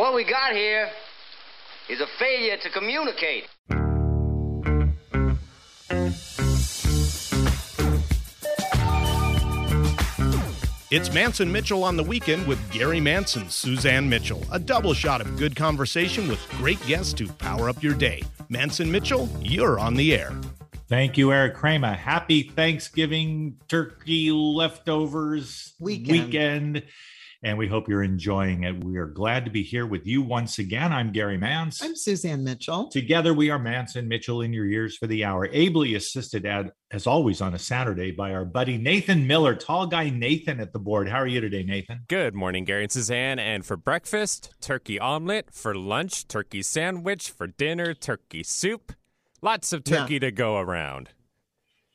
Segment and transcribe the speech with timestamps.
[0.00, 0.88] What we got here
[1.90, 3.44] is a failure to communicate.
[10.90, 14.42] It's Mantz and Mitchell on the weekend with Gary Mantz and, Suzanne Mitchell.
[14.50, 18.22] A double shot of good conversation with great guests to power up your day.
[18.50, 20.32] Mantz and Mitchell, you're on the air.
[20.88, 21.92] Thank you, Eric Kramer.
[21.92, 26.10] Happy Thanksgiving turkey leftovers Weekend.
[26.10, 26.82] weekend.
[27.42, 28.84] And we hope you're enjoying it.
[28.84, 30.92] We are glad to be here with you once again.
[30.92, 31.82] I'm Gary Mantz.
[31.82, 32.90] I'm Suzanne Mitchell.
[32.90, 36.66] Together, we are Mantz and Mitchell in your ears for the hour, ably assisted, at,
[36.90, 40.78] as always, on a Saturday by our buddy Nathan Miller, tall guy Nathan at the
[40.78, 41.08] board.
[41.08, 42.00] How are you today, Nathan?
[42.08, 43.38] Good morning, Gary and Suzanne.
[43.38, 45.54] And for breakfast, turkey omelet.
[45.54, 47.30] For lunch, turkey sandwich.
[47.30, 48.92] For dinner, turkey soup.
[49.40, 51.08] Lots of turkey to go around.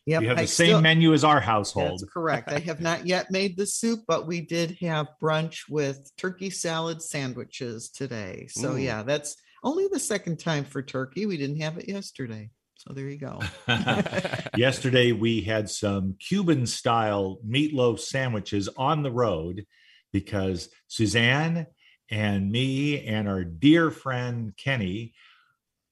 [0.05, 2.01] Yep, you have the I same still- menu as our household.
[2.01, 2.51] That's correct.
[2.51, 7.01] I have not yet made the soup, but we did have brunch with turkey salad
[7.01, 8.47] sandwiches today.
[8.49, 8.77] So Ooh.
[8.77, 11.25] yeah, that's only the second time for turkey.
[11.25, 12.51] We didn't have it yesterday.
[12.75, 13.41] So there you go.
[14.55, 19.65] Yesterday, we had some Cuban style meatloaf sandwiches on the road
[20.13, 21.65] because Suzanne
[22.11, 25.13] and me and our dear friend Kenny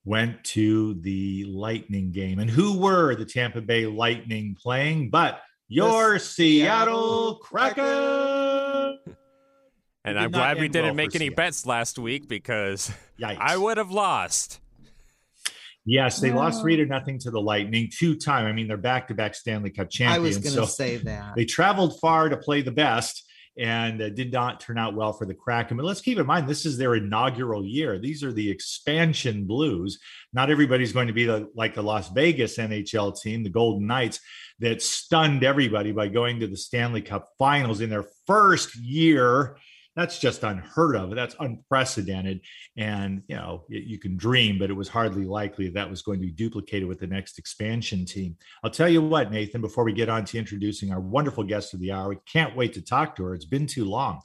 [0.05, 2.39] went to the Lightning game.
[2.39, 5.09] And who were the Tampa Bay Lightning playing?
[5.09, 9.15] But your Seattle Seattle Kraken.
[10.05, 11.35] And I'm glad we didn't well make any Seattle.
[11.35, 13.37] bets last week because Yikes.
[13.39, 14.59] I would have lost.
[15.85, 18.45] Yes, they lost three to nothing to the Lightning two time.
[18.45, 20.15] I mean, they're back to back Stanley Cup champions.
[20.15, 21.35] I was going to so- say that.
[21.35, 23.25] They traveled far to play the best
[23.57, 25.77] and uh, did not turn out well for the Kraken.
[25.77, 27.99] But let's keep in mind, this is their inaugural year.
[27.99, 29.99] These are the expansion Blues.
[30.33, 34.19] Not everybody's going to be the, like the Las Vegas NHL team, the Golden Knights,
[34.59, 39.57] that stunned everybody by going to the Stanley Cup finals in their first year.
[39.95, 41.13] That's just unheard of.
[41.13, 42.41] That's unprecedented.
[42.77, 46.25] And, you know, you can dream, but it was hardly likely that was going to
[46.25, 48.35] be duplicated with the next expansion team.
[48.63, 51.79] I'll tell you what, Nathan, before we get on to introducing our wonderful guest of
[51.79, 53.35] the hour, we can't wait to talk to her.
[53.35, 54.22] It's been too long.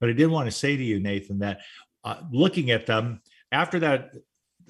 [0.00, 1.60] But I did want to say to you, Nathan, that
[2.04, 3.20] uh, looking at them
[3.52, 4.12] after that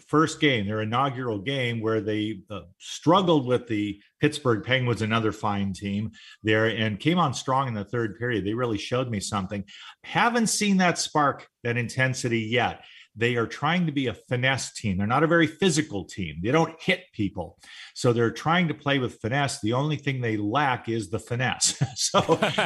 [0.08, 5.72] first game, their inaugural game, where they uh, struggled with the Pittsburgh Penguins, another fine
[5.72, 8.44] team there, and came on strong in the third period.
[8.44, 9.64] They really showed me something.
[10.04, 12.82] Haven't seen that spark, that intensity yet.
[13.14, 14.96] They are trying to be a finesse team.
[14.96, 16.40] They're not a very physical team.
[16.42, 17.58] They don't hit people.
[17.94, 19.60] So they're trying to play with finesse.
[19.60, 21.80] The only thing they lack is the finesse.
[21.96, 22.20] so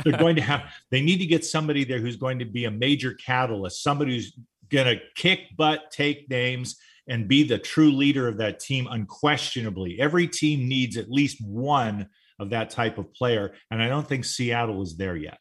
[0.04, 2.70] they're going to have, they need to get somebody there who's going to be a
[2.70, 4.38] major catalyst, somebody who's
[4.70, 6.76] going to kick butt, take names,
[7.08, 9.98] and be the true leader of that team unquestionably.
[10.00, 12.08] Every team needs at least one
[12.38, 13.54] of that type of player.
[13.70, 15.38] And I don't think Seattle is there yet.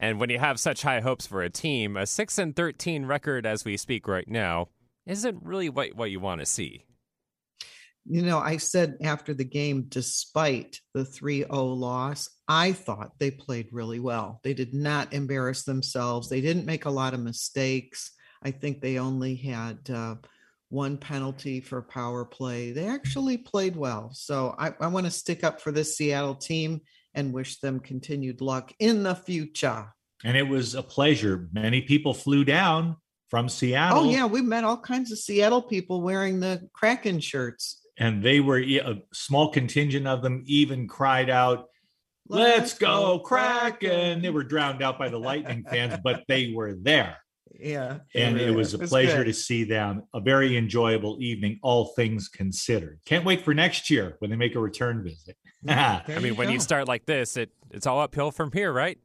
[0.00, 3.46] And when you have such high hopes for a team, a 6 and 13 record
[3.46, 4.68] as we speak right now
[5.06, 6.84] isn't really what, what you want to see.
[8.04, 13.30] you know, I said after the game, despite the 3 0 loss, I thought they
[13.30, 14.40] played really well.
[14.44, 18.12] They did not embarrass themselves, they didn't make a lot of mistakes.
[18.40, 20.14] I think they only had uh,
[20.70, 22.72] one penalty for power play.
[22.72, 24.10] They actually played well.
[24.12, 26.82] So I, I want to stick up for this Seattle team
[27.14, 29.86] and wish them continued luck in the future.
[30.24, 31.48] And it was a pleasure.
[31.52, 32.96] Many people flew down
[33.28, 34.04] from oh, Seattle.
[34.04, 37.80] Oh, yeah, we met all kinds of Seattle people wearing the Kraken shirts.
[37.98, 41.66] And they were a small contingent of them even cried out,
[42.30, 44.20] Let's go, Kraken.
[44.20, 47.16] They were drowned out by the Lightning fans, but they were there.
[47.58, 47.98] Yeah.
[48.14, 49.24] And it was a pleasure good.
[49.24, 50.04] to see them.
[50.14, 53.00] A very enjoyable evening, all things considered.
[53.04, 55.36] Can't wait for next year when they make a return visit.
[55.62, 58.96] There I mean, when you start like this, it it's all uphill from here, right?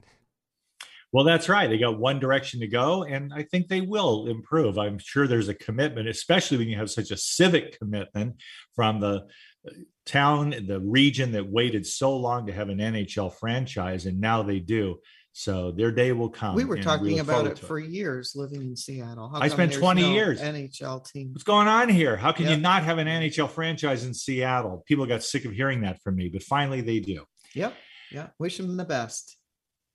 [1.11, 1.67] Well, that's right.
[1.67, 4.79] They got one direction to go, and I think they will improve.
[4.79, 8.35] I'm sure there's a commitment, especially when you have such a civic commitment
[8.75, 9.27] from the
[9.67, 9.71] uh,
[10.05, 14.59] town, the region that waited so long to have an NHL franchise, and now they
[14.59, 14.97] do.
[15.35, 16.55] So their day will come.
[16.55, 19.29] we were talking look about it for years living in Seattle.
[19.29, 20.39] How I spent 20 no years.
[20.39, 21.31] NHL team.
[21.33, 22.15] What's going on here?
[22.15, 24.83] How can you not have an NHL franchise in Seattle?
[24.85, 27.25] People got sick of hearing that from me, but finally they do.
[27.55, 27.73] Yep.
[28.11, 28.27] Yeah.
[28.37, 29.37] Wish them the best.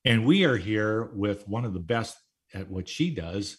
[0.05, 2.17] And we are here with one of the best
[2.53, 3.59] at what she does,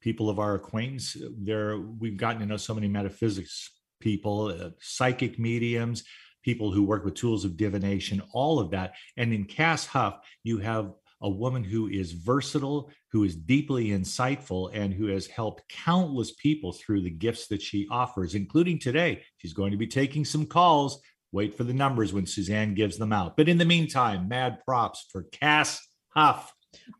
[0.00, 1.16] people of our acquaintance.
[1.38, 3.70] There, we've gotten to know so many metaphysics
[4.00, 6.04] people, uh, psychic mediums,
[6.42, 8.94] people who work with tools of divination, all of that.
[9.16, 14.70] And in Kass Huff, you have a woman who is versatile, who is deeply insightful,
[14.74, 19.22] and who has helped countless people through the gifts that she offers, including today.
[19.38, 21.00] She's going to be taking some calls.
[21.32, 23.36] Wait for the numbers when Suzanne gives them out.
[23.36, 26.52] But in the meantime, mad props for Kass Huff.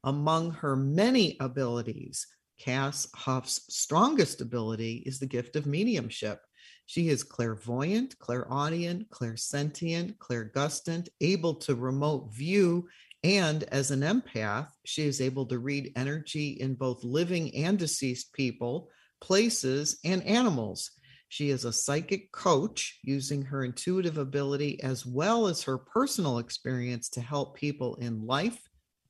[0.05, 2.27] Among her many abilities,
[2.59, 6.41] Kass Huff's strongest ability is the gift of mediumship.
[6.87, 12.89] She is clairvoyant, clairaudient, clairsentient, clairgustant, able to remote view,
[13.23, 18.33] and as an empath, she is able to read energy in both living and deceased
[18.33, 18.89] people,
[19.21, 20.93] places, and animals.
[21.29, 27.09] She is a psychic coach using her intuitive ability as well as her personal experience
[27.11, 28.59] to help people in life,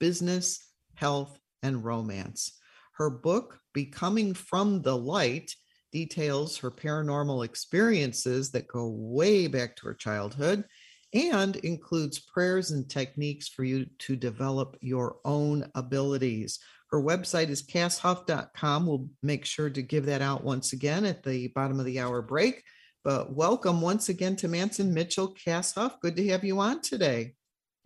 [0.01, 2.59] business, health, and romance.
[2.97, 5.55] Her book, Becoming from the Light,
[5.93, 10.65] details her paranormal experiences that go way back to her childhood
[11.13, 16.61] and includes prayers and techniques for you to develop your own abilities.
[16.91, 18.87] Her website is kasshuff.com.
[18.87, 22.23] We'll make sure to give that out once again at the bottom of the hour
[22.23, 22.63] break.
[23.03, 26.01] But welcome once again to Mantz and Mitchell Kass Huff.
[26.01, 27.35] Good to have you on today.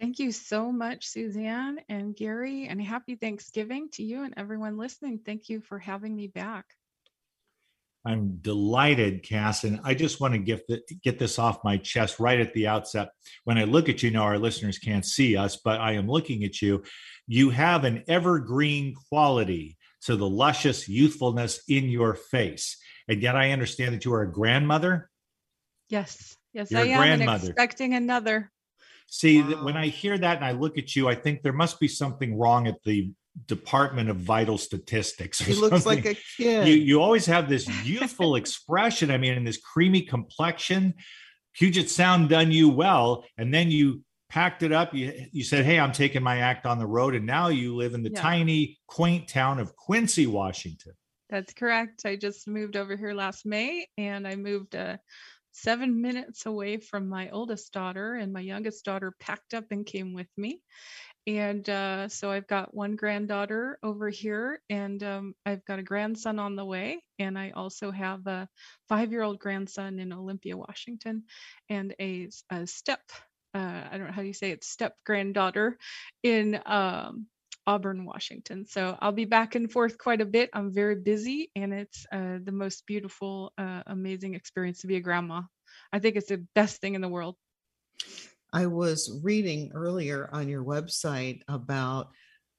[0.01, 5.21] Thank you so much, Suzanne and Gary, and happy Thanksgiving to you and everyone listening.
[5.25, 6.67] Thank you for having me back.
[8.07, 12.21] I'm delighted, Kass, and I just want to get the, get this off my chest
[12.21, 13.11] right at the outset.
[13.45, 16.45] When I look at you, now our listeners can't see us, but I am looking
[16.45, 16.83] at you.
[17.27, 22.77] You have an evergreen quality to the luscious youthfulness in your face,
[23.09, 25.11] and yet I understand that you are a grandmother.
[25.89, 27.49] Yes, yes, You're I a am, grandmother.
[27.49, 28.51] expecting another.
[29.07, 31.81] See, that when I hear that and I look at you, I think there must
[31.81, 33.13] be something wrong at the
[33.47, 35.39] Department of Vital Statistics.
[35.41, 36.05] He looks something.
[36.05, 36.69] like a kid.
[36.69, 39.11] you you always have this youthful expression.
[39.11, 40.95] I mean, in this creamy complexion.
[41.55, 44.93] Puget Sound done you well, and then you packed it up.
[44.93, 47.95] You you said, "Hey, I'm taking my act on the road," and now you live
[47.95, 48.21] in the Yeah.
[48.21, 50.95] tiny, quaint town of Quincy, Washington.
[51.31, 52.03] That's correct.
[52.05, 54.97] I just moved over here last May, and I moved uh,
[55.55, 60.13] seven minutes away from my oldest daughter, and my youngest daughter packed up and came
[60.13, 60.61] with me.
[61.27, 66.39] And uh, so I've got one granddaughter over here, and um, I've got a grandson
[66.39, 67.03] on the way.
[67.19, 68.49] And I also have a
[68.89, 71.23] five year old grandson in Olympia, Washington,
[71.71, 72.29] and a
[72.67, 73.01] step,
[73.55, 75.79] uh, I don't know how you say it, step granddaughter
[76.23, 77.27] in um,
[77.67, 78.67] Auburn, Washington.
[78.67, 80.51] So I'll be back and forth quite a bit.
[80.53, 85.01] I'm very busy, and it's uh, the most beautiful, uh, amazing experience to be a
[85.01, 85.43] grandma.
[85.93, 87.37] I think it's the best thing in the world.
[88.53, 92.11] I was reading earlier on your website about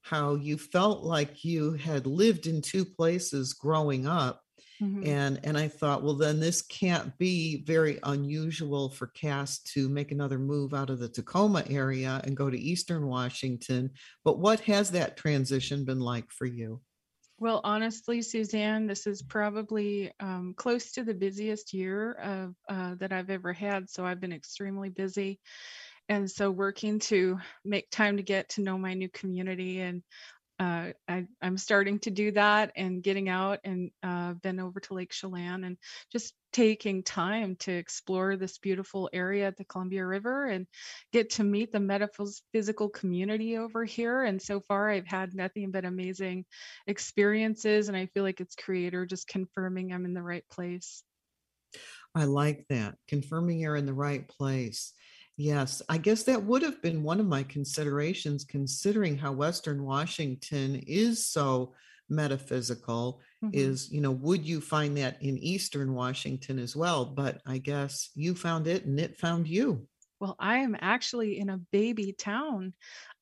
[0.02, 4.42] how you felt like you had lived in two places growing up
[4.80, 5.06] Mhm.
[5.06, 10.12] and and I thought well then this can't be very unusual for Kass to make
[10.12, 13.92] another move out of the Tacoma area and go to Eastern Washington
[14.24, 16.82] but what has that transition been like for you
[17.38, 23.12] Well, honestly, Suzanne, this is probably um, close to the busiest year of uh, that
[23.12, 23.90] I've ever had.
[23.90, 25.42] So I've been extremely busy,
[26.10, 30.04] and so working to make time to get to know my new community, and
[30.60, 34.94] uh, I, I'm starting to do that and getting out and uh, been over to
[34.94, 35.78] Lake Chelan and
[36.12, 40.66] just taking time to explore this beautiful area at the Columbia River and
[41.12, 44.24] get to meet the metaphysical community over here.
[44.24, 46.46] And so far, I've had nothing but amazing
[46.88, 51.04] experiences and i feel like it's creator just confirming i'm in the right place
[52.16, 54.94] I like that confirming you're in the right place
[55.38, 60.76] yes I guess that would have been one of my considerations considering how Western Washington
[60.88, 61.74] is so
[62.10, 63.50] metaphysical Mhm.
[63.54, 68.12] is you know would you find that in eastern washington as well but i guess
[68.16, 69.88] you found it and it found you
[70.20, 72.74] well i am actually in a baby town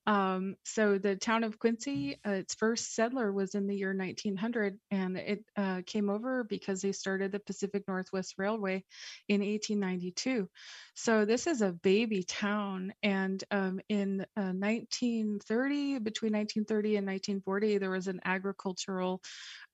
[0.06, 4.78] um, so the town of quincy uh, its first settler was in the year 1900
[4.92, 8.84] and it uh, came over because they started the pacific northwest railway
[9.28, 10.50] in 1892
[10.96, 17.78] so this is a baby town and um, in uh, 1930 between 1930 and 1940
[17.78, 19.22] there was an agricultural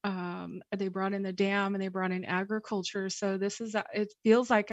[0.03, 3.09] um, they brought in the dam and they brought in agriculture.
[3.09, 4.71] So this is, it feels like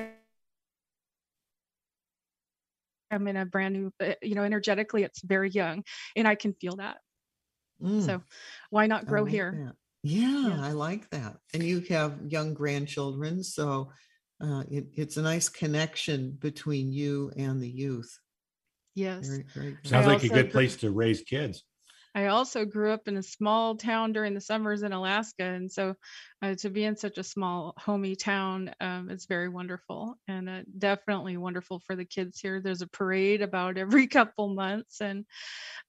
[3.10, 5.84] I'm in a brand new, uh, you know, energetically, it's very young
[6.16, 6.98] and I can feel that.
[7.82, 8.22] Mm, So
[8.70, 9.52] why not grow like here?
[9.52, 9.75] that.
[10.02, 13.90] yeah i like that and you have young grandchildren so
[14.40, 18.18] uh, it, it's a nice connection between you and the youth
[18.94, 19.28] Yes.
[19.28, 19.76] very, very.
[19.84, 21.64] Sounds I like a good place to raise kids.
[22.16, 25.44] I also grew up in a small town during the summers in Alaska.
[25.44, 25.94] And so
[26.40, 30.61] uh, to be in such a small, homey town um, is very wonderful and uh,
[30.78, 32.62] definitely wonderful for the kids here.
[32.62, 35.26] There's a parade about every couple months and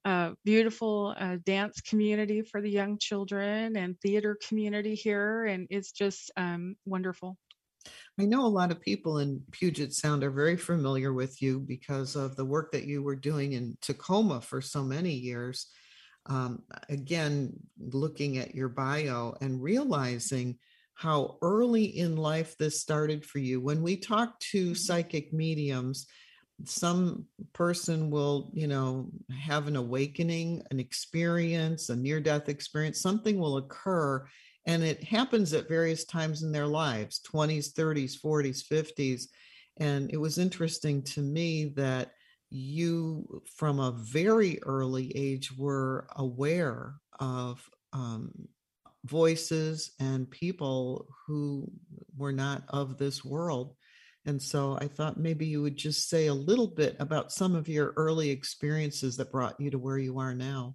[0.04, 5.46] uh, beautiful uh, dance community for the young children and theater community here.
[5.46, 7.38] And it's just um, wonderful.
[8.20, 12.16] I know a lot of people in Puget Sound are very familiar with you because
[12.16, 15.68] of the work that you were doing in Tacoma for so many years.
[16.28, 20.58] Um, again, looking at your bio and realizing
[20.94, 23.60] how early in life this started for you.
[23.60, 24.74] When we talk to Mm-hmm.
[24.74, 26.06] psychic mediums,
[26.64, 29.08] some person will, you know,
[29.40, 34.26] have an awakening, an experience, a near death experience, something will occur.
[34.66, 39.28] And it happens at various times in their lives 20s, 30s, 40s, 50s.
[39.78, 42.10] And it was interesting to me that
[42.50, 47.62] you, from a very early age, were aware of
[47.92, 48.32] um,
[49.04, 51.70] voices and people who
[52.16, 53.74] were not of this world.
[54.26, 57.68] And so I thought maybe you would just say a little bit about some of
[57.68, 60.74] your early experiences that brought you to where you are now.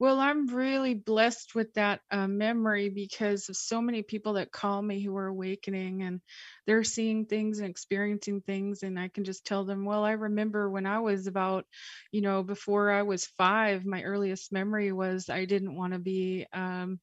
[0.00, 4.82] Well, I'm really blessed with that uh, memory because of so many people that call
[4.82, 6.20] me who are awakening and
[6.66, 8.82] they're seeing things and experiencing things.
[8.82, 11.64] And I can just tell them, well, I remember when I was about,
[12.10, 16.46] you know, before I was five, my earliest memory was I didn't want to be,
[16.52, 16.98] um,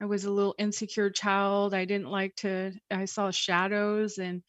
[0.00, 1.74] I was a little insecure child.
[1.74, 4.18] I didn't like to, I saw shadows.
[4.18, 4.42] And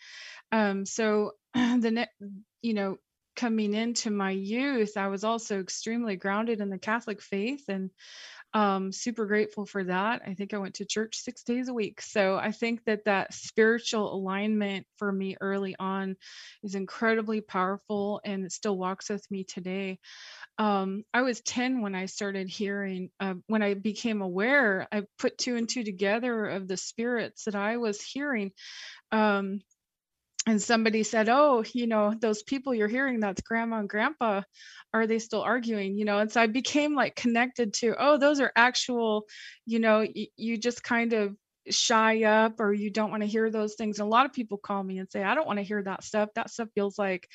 [0.51, 2.15] um, so the next,
[2.61, 2.97] you know,
[3.35, 7.89] coming into my youth, I was also extremely grounded in the Catholic faith and
[8.53, 10.21] um, super grateful for that.
[10.25, 12.01] I think I went to church six days a week.
[12.01, 16.15] So I think that that spiritual alignment for me early on
[16.61, 19.99] is incredibly powerful and it still walks with me today.
[20.59, 25.39] Um, I was 10 when I started hearing, uh, when I became aware, I put
[25.39, 28.51] two and two together of the spirits that I was hearing.
[29.11, 29.61] Um,
[30.47, 34.41] and somebody said oh you know those people you're hearing that's grandma and grandpa
[34.93, 35.97] are they still arguing?
[35.97, 39.25] You know and so i became like connected to oh those are actual
[39.65, 41.35] you know y- you just kind of
[41.69, 43.97] shy up or you don't want to hear those things.
[43.99, 46.03] And a lot of people call me and say i don't want to hear that
[46.03, 46.29] stuff.
[46.35, 47.27] That stuff feels like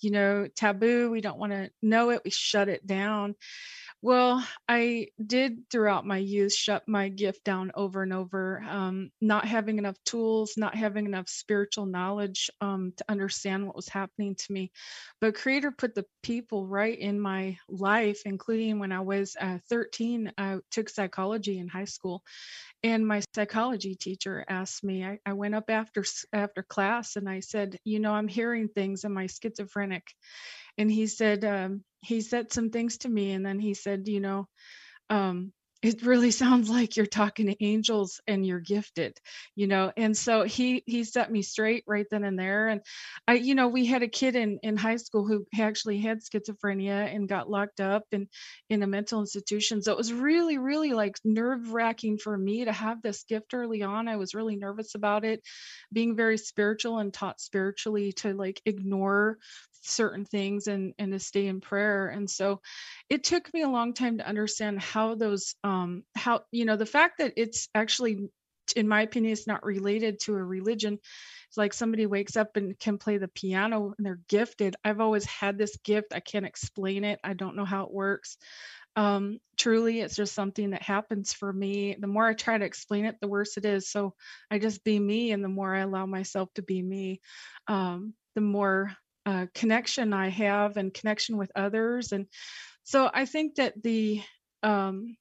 [0.00, 1.10] you know taboo.
[1.10, 2.22] We don't want to know it.
[2.24, 3.34] We shut it down
[4.02, 9.46] well, I did throughout my youth shut my gift down over and over, um, not
[9.46, 14.52] having enough tools, not having enough spiritual knowledge um, to understand what was happening to
[14.52, 14.70] me.
[15.20, 20.32] But Creator put the people right in my life, including when I was uh, 13,
[20.38, 22.22] I took psychology in high school.
[22.82, 27.40] And my psychology teacher asked me, I, I went up after after class and I
[27.40, 29.04] said, you know, I'm hearing things.
[29.04, 30.04] Am I schizophrenic?
[30.78, 34.20] And he said, um, he said some things to me and then he said you
[34.20, 34.48] know
[35.10, 39.18] um, it really sounds like you're talking to angels and you're gifted
[39.54, 39.92] you know?
[39.96, 42.80] And so he he set me straight right then and there and
[43.26, 47.14] i you know we had a kid in in high school who actually had schizophrenia
[47.14, 48.28] and got locked up in
[48.68, 49.82] in a mental institution.
[49.82, 53.82] So it was really really like nerve wracking for me to have this gift early
[53.82, 54.08] on.
[54.08, 55.40] I was really nervous about it.
[55.92, 59.38] Being very spiritual and taught spiritually to like ignore
[59.86, 62.60] certain things and and to stay in prayer and so
[63.08, 66.86] it took me a long time to understand how those um how you know the
[66.86, 68.28] fact that it's actually
[68.74, 70.98] in my opinion it's not related to a religion.
[71.48, 74.74] It's like somebody wakes up and can play the piano and they're gifted.
[74.84, 76.12] I've always had this gift.
[76.12, 77.20] I can't explain it.
[77.22, 78.36] I don't know how it works.
[78.96, 81.96] Um truly it's just something that happens for me.
[81.98, 83.88] The more i try to explain it the worse it is.
[83.88, 84.14] So
[84.50, 87.20] i just be me and the more i allow myself to be me
[87.68, 92.12] um the more uh, connection I have and connection with others.
[92.12, 92.26] And
[92.84, 94.22] so I think that the
[94.62, 95.16] um,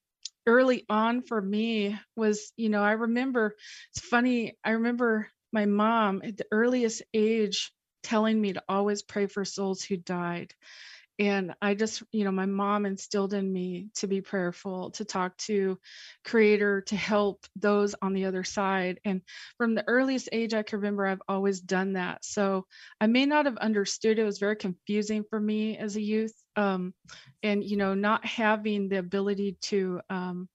[0.47, 3.55] early on for me was, you know, I remember
[3.91, 7.71] it's funny, I remember my mom at the earliest age
[8.03, 10.53] telling me to always pray for souls who died
[11.17, 15.36] and i just you know my mom instilled in me to be prayerful to talk
[15.38, 15.77] to
[16.24, 19.00] creator to help those on the other side.
[19.05, 19.22] And
[19.57, 22.25] from the earliest age i can remember i've always done that.
[22.25, 22.65] So
[23.00, 24.24] i may not have understood it.
[24.24, 26.93] Was very confusing for me as a youth um,
[27.43, 30.50] and you know not having the ability to um,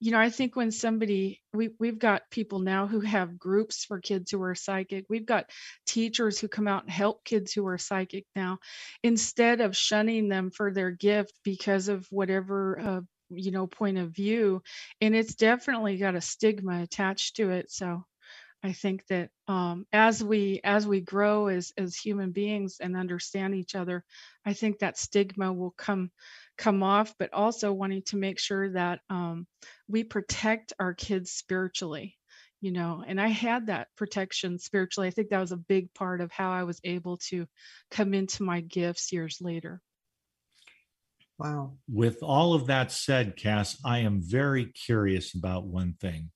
[0.00, 4.00] you know, I think when somebody we we've got people now who have groups for
[4.00, 5.04] kids who are psychic.
[5.10, 5.50] We've got
[5.86, 8.58] teachers who come out and help kids who are psychic now,
[9.02, 14.10] instead of shunning them for their gift because of whatever uh, you know point of
[14.12, 14.62] view,
[15.00, 17.70] and it's definitely got a stigma attached to it.
[17.70, 18.04] So
[18.62, 23.54] I think that um, as we as we grow as as human beings and understand
[23.54, 24.04] each other,
[24.44, 26.10] I think that stigma will come
[26.60, 27.14] come off.
[27.18, 29.46] But also wanting to make sure that um,
[29.88, 32.16] we protect our kids spiritually,
[32.60, 33.02] you know.
[33.04, 35.08] And I had that protection spiritually.
[35.08, 37.46] I think that was a big part of how I was able to
[37.90, 39.80] come into my gifts years later.
[41.38, 41.78] Wow.
[41.88, 46.30] With all of that said, Kass, I am very curious about one thing.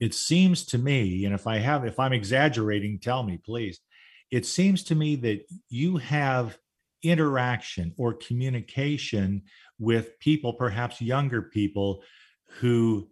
[0.00, 3.80] It seems to me, and if I have, if I'm exaggerating, tell me, please.
[4.30, 6.58] It seems to me that you have
[7.02, 9.42] interaction or communication
[9.78, 12.02] with people, perhaps younger people
[12.60, 13.08] who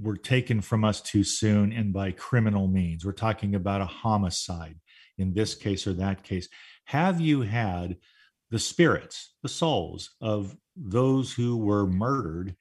[0.00, 3.04] were taken from us too soon and by criminal means.
[3.04, 4.78] We're talking about a homicide
[5.18, 6.48] in this case or that case.
[6.84, 7.96] Have you had
[8.50, 12.56] the spirits, the souls of those who were murdered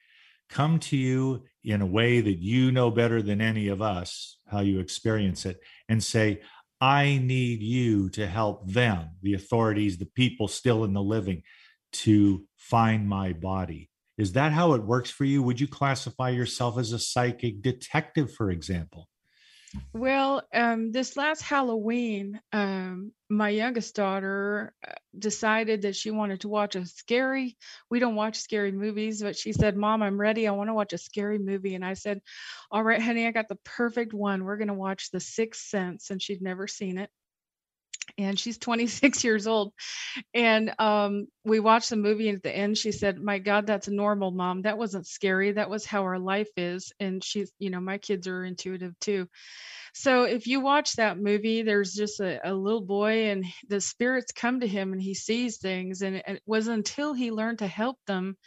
[0.49, 4.59] come to you in a way that you know better than any of us how
[4.59, 6.41] you experience it and say,
[6.81, 11.43] I need you to help them, the authorities, the people still in the living,
[11.91, 13.89] to find my body.
[14.17, 15.43] Is that how it works for you?
[15.43, 19.08] Would you classify yourself as a psychic detective, for example?
[19.93, 26.49] Well, um, this last Halloween, um, my youngest daughter uh, decided that she wanted to
[26.49, 27.57] watch a scary.
[27.89, 30.47] We don't watch scary movies, but she said, "Mom, I'm ready.
[30.47, 32.21] I want to watch a scary movie." And I said,
[32.71, 34.43] "All right, honey, I got the perfect one.
[34.43, 37.11] We're going to watch The Sixth Sense." And she'd never seen it
[38.17, 39.73] and she's 26 years old
[40.33, 43.87] and um, we watched the movie and at the end she said my god that's
[43.87, 44.61] normal mom.
[44.61, 45.51] That wasn't scary.
[45.51, 46.91] That was how our life is.
[46.99, 49.27] And she's you know my kids are intuitive too.
[49.93, 54.31] So if you watch that movie there's just a, a little boy and the spirits
[54.31, 57.97] come to him and he sees things and it was until he learned to help
[58.07, 58.37] them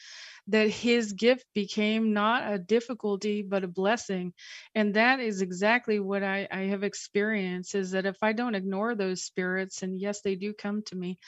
[0.49, 4.33] that his gift became not a difficulty but a blessing.
[4.75, 8.95] And that is exactly what I, I have experienced is that if i don't ignore
[8.95, 11.19] those spirits and yes they do come to me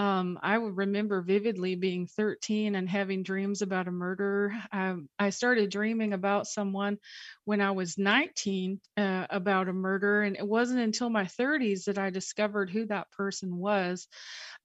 [0.00, 4.54] um, I remember vividly being 13 and having dreams about a murder.
[4.72, 6.98] Um, I started dreaming about someone
[7.44, 11.98] when I was 19 uh, about a murder, and it wasn't until my 30s that
[11.98, 14.08] I discovered who that person was.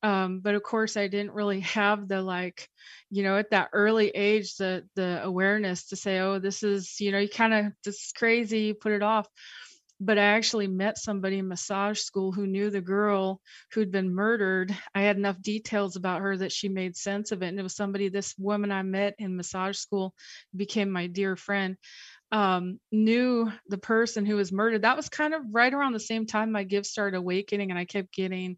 [0.03, 2.69] Um, but of course, I didn't really have the like,
[3.09, 7.11] you know, at that early age, the the awareness to say, oh, this is, you
[7.11, 9.27] know, you kind of this is crazy, you put it off
[9.99, 14.75] but I actually met somebody in massage school who knew the girl who'd been murdered.
[14.93, 17.47] I had enough details about her that she made sense of it.
[17.47, 20.13] And it was somebody, this woman I met in massage school
[20.55, 21.77] became my dear friend,
[22.31, 24.81] um, knew the person who was murdered.
[24.83, 27.85] That was kind of right around the same time my gifts started awakening, and I
[27.85, 28.57] kept getting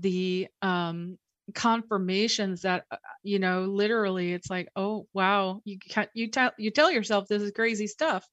[0.00, 1.18] the um
[1.54, 6.70] confirmations that uh, you know literally it's like oh wow you can't you tell you
[6.70, 8.24] tell yourself this is crazy stuff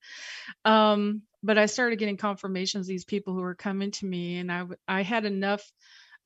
[0.66, 4.66] um but I started getting confirmations these people who were coming to me, and I
[4.88, 5.64] I had enough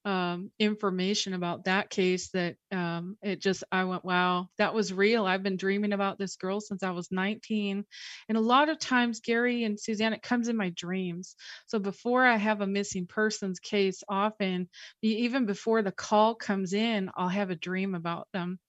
[0.04, 5.26] um, information about that case that um, it just I went wow that was real.
[5.26, 7.86] I've been dreaming about this girl since I was 19,
[8.30, 11.36] and a lot of times Gary and Suzanne it comes in my dreams.
[11.68, 14.70] So before I have a missing persons case, often
[15.04, 18.60] even before the call comes in, I'll have a dream about them.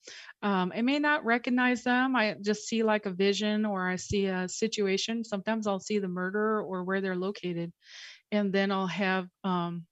[0.42, 2.16] Um, I may not recognize them.
[2.16, 5.24] I just see like a vision or I see a situation.
[5.24, 7.72] Sometimes I'll see the murder or where they're located,
[8.32, 9.86] and then I'll have um,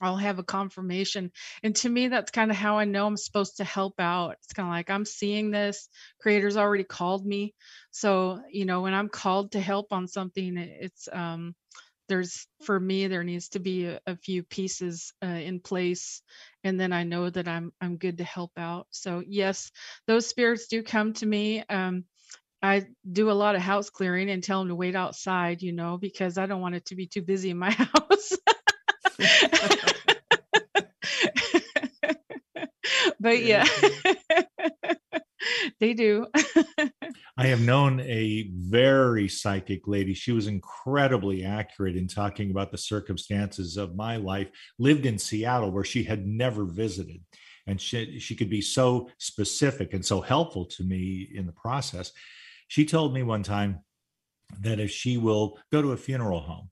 [0.00, 1.30] I'll have a confirmation.
[1.62, 4.36] And to me, that's kind of how I know I'm supposed to help out.
[4.42, 5.88] It's kind of like I'm seeing this,
[6.20, 7.54] creator's already called me.
[7.90, 11.54] So, you know, when I'm called to help on something, it's, um,
[12.08, 16.22] there's for me there needs to be a, a few pieces uh, in place
[16.64, 19.70] and then i know that i'm i'm good to help out so yes
[20.06, 22.04] those spirits do come to me um,
[22.62, 25.98] I do a lot of house clearing and tell them to wait outside, you know,
[25.98, 28.32] because I don't want it to be too busy in my house.
[33.20, 33.64] but yeah,
[35.80, 36.26] they do.
[37.36, 40.14] I have known a very psychic lady.
[40.14, 45.70] She was incredibly accurate in talking about the circumstances of my life, lived in Seattle
[45.70, 47.22] where she had never visited.
[47.66, 52.12] And she, she could be so specific and so helpful to me in the process.
[52.68, 53.80] She told me one time
[54.60, 56.70] that if she will go to a funeral home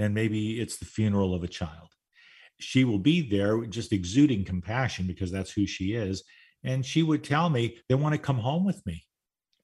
[0.00, 1.88] and maybe it's the funeral of a child,
[2.58, 6.24] she will be there just exuding compassion because that's who she is.
[6.64, 9.04] And she would tell me, they want to come home with me.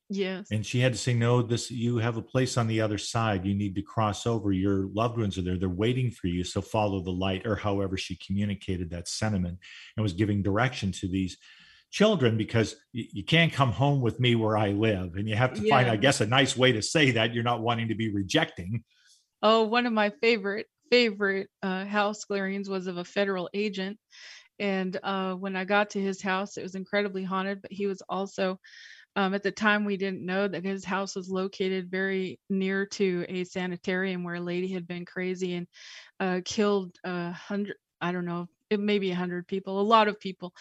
[0.09, 0.49] Yes.
[0.53, 3.45] And she had to say, no, this, you have a place on the other side.
[3.45, 4.53] You need to cross over.
[4.53, 5.59] Your loved ones are there.
[5.59, 6.45] They're waiting for you.
[6.45, 9.59] So follow the light, or however she communicated that sentiment
[9.97, 11.37] and was giving direction to these
[11.91, 15.17] children because you can't come home with me where I live.
[15.17, 15.71] And you have to yeah.
[15.71, 18.85] find, I guess, a nice way to say that you're not wanting to be rejecting.
[19.43, 23.99] Oh, one of my favorite favorite uh, house clearings was of a federal agent.
[24.61, 28.03] And uh, when I got to his house, it was incredibly haunted, but he was
[28.09, 28.59] also,
[29.17, 33.27] um, at the time, we didn't know that his house was located very near to
[33.29, 35.67] a sanitarium where a lady had been crazy and
[36.21, 40.53] uh, killed a hundred, I don't know, maybe 100 people a lot of people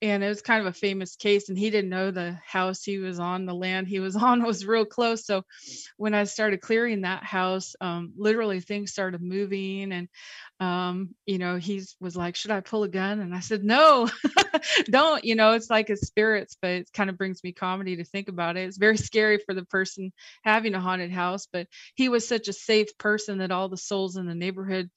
[0.00, 2.98] and it was kind of a famous case and he didn't know the house he
[2.98, 5.42] was on the land he was on was real close so
[5.96, 10.08] when i started clearing that house um, literally things started moving and
[10.60, 13.20] um, you know he was like should i pull a gun?
[13.20, 14.08] And i said no
[14.84, 18.04] don't you know it's like a spirits but it kind of brings me comedy to
[18.04, 18.66] think about it.
[18.66, 20.12] It's very scary for the person
[20.44, 24.16] having a haunted house but he was such a safe person that all the souls
[24.16, 24.90] in the neighborhood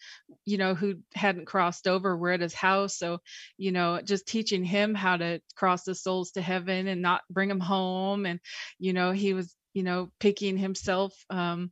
[0.46, 3.20] you know who hadn't crossed over were at his house so
[3.58, 7.50] you know just teaching him how to cross the souls to heaven and not bring
[7.50, 8.40] them home and
[8.80, 11.72] you know he was you know picking himself um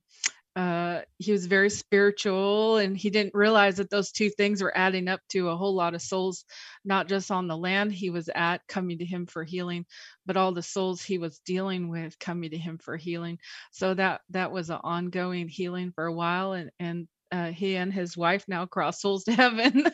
[0.58, 5.08] uh, he was very spiritual and he didn't realize that those two things were adding
[5.08, 6.46] up to a whole lot of souls
[6.86, 9.86] not just on the land he was at coming to him for healing
[10.28, 13.39] but all the souls he was dealing with coming to him for healing.
[13.72, 17.94] So that that was an ongoing healing for a while and and uh, he and
[17.94, 19.86] his wife now cross souls to heaven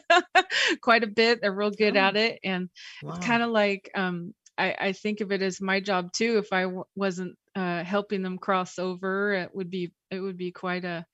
[0.82, 2.00] quite a bit they're real good oh.
[2.00, 2.69] at it and
[3.04, 3.13] wow.
[3.13, 6.38] it's kind of like um, I, I, think of it as my job too.
[6.38, 10.52] If I w- wasn't uh, helping them cross over, it would be it would be
[10.52, 11.06] quite a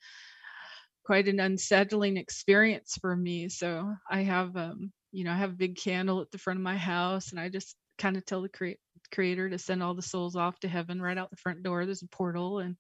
[1.04, 3.50] quite an unsettling experience for me.
[3.50, 6.64] So I have um, you know I have a big candle at the front of
[6.64, 8.80] my house, and I just kind of tell the cre-
[9.12, 11.86] creator to send all the souls off to heaven right out the front door.
[11.86, 12.76] There's a portal, and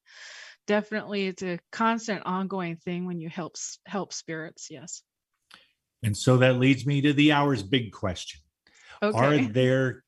[0.67, 4.67] definitely it's a constant, ongoing thing when you help help spirits.
[4.69, 5.03] Yes.
[6.03, 8.41] And so that leads me to the hour's big question.
[9.03, 9.17] Okay.
[9.17, 10.03] Are there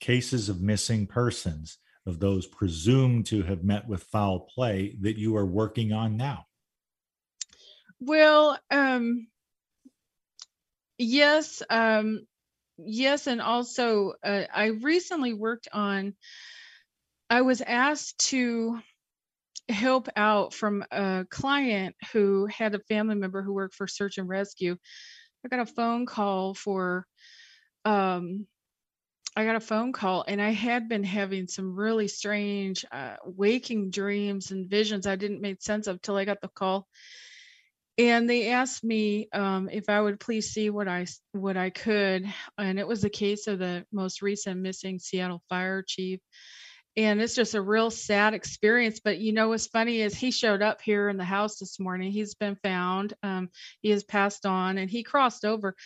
[0.00, 5.36] cases of missing persons of those presumed to have met with foul play that you
[5.36, 6.46] are working on now?
[8.00, 9.26] Well, um,
[10.98, 12.26] yes, um,
[12.78, 16.14] yes, and also uh, I recently worked on.
[17.28, 18.80] I was asked to
[19.68, 24.28] help out from a client who had a family member who worked for search and
[24.28, 24.76] rescue.
[25.44, 27.06] I got a phone call for
[27.84, 28.46] um,
[29.36, 33.90] I got a phone call and I had been having some really strange uh, waking
[33.90, 36.88] dreams and visions I didn't make sense of till I got the call.
[37.98, 42.26] And they asked me um, if I would please see what I what I could,
[42.58, 46.20] and it was the case of the most recent missing Seattle fire chief.
[46.96, 49.00] And it's just a real sad experience.
[49.00, 52.10] But you know what's funny is he showed up here in the house this morning.
[52.10, 53.14] He's been found.
[53.22, 53.50] Um,
[53.82, 55.76] he has passed on, and he crossed over.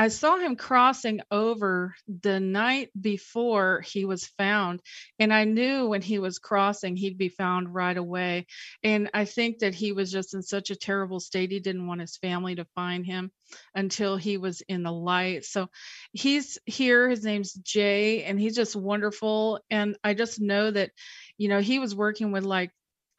[0.00, 4.80] I saw him crossing over the night before he was found.
[5.18, 8.46] And I knew when he was crossing, he'd be found right away.
[8.82, 11.50] And I think that he was just in such a terrible state.
[11.50, 13.30] He didn't want his family to find him
[13.74, 15.44] until he was in the light.
[15.44, 15.68] So
[16.14, 17.10] he's here.
[17.10, 19.60] His name's Jay, and he's just wonderful.
[19.70, 20.92] And I just know that,
[21.36, 22.70] you know, he was working with like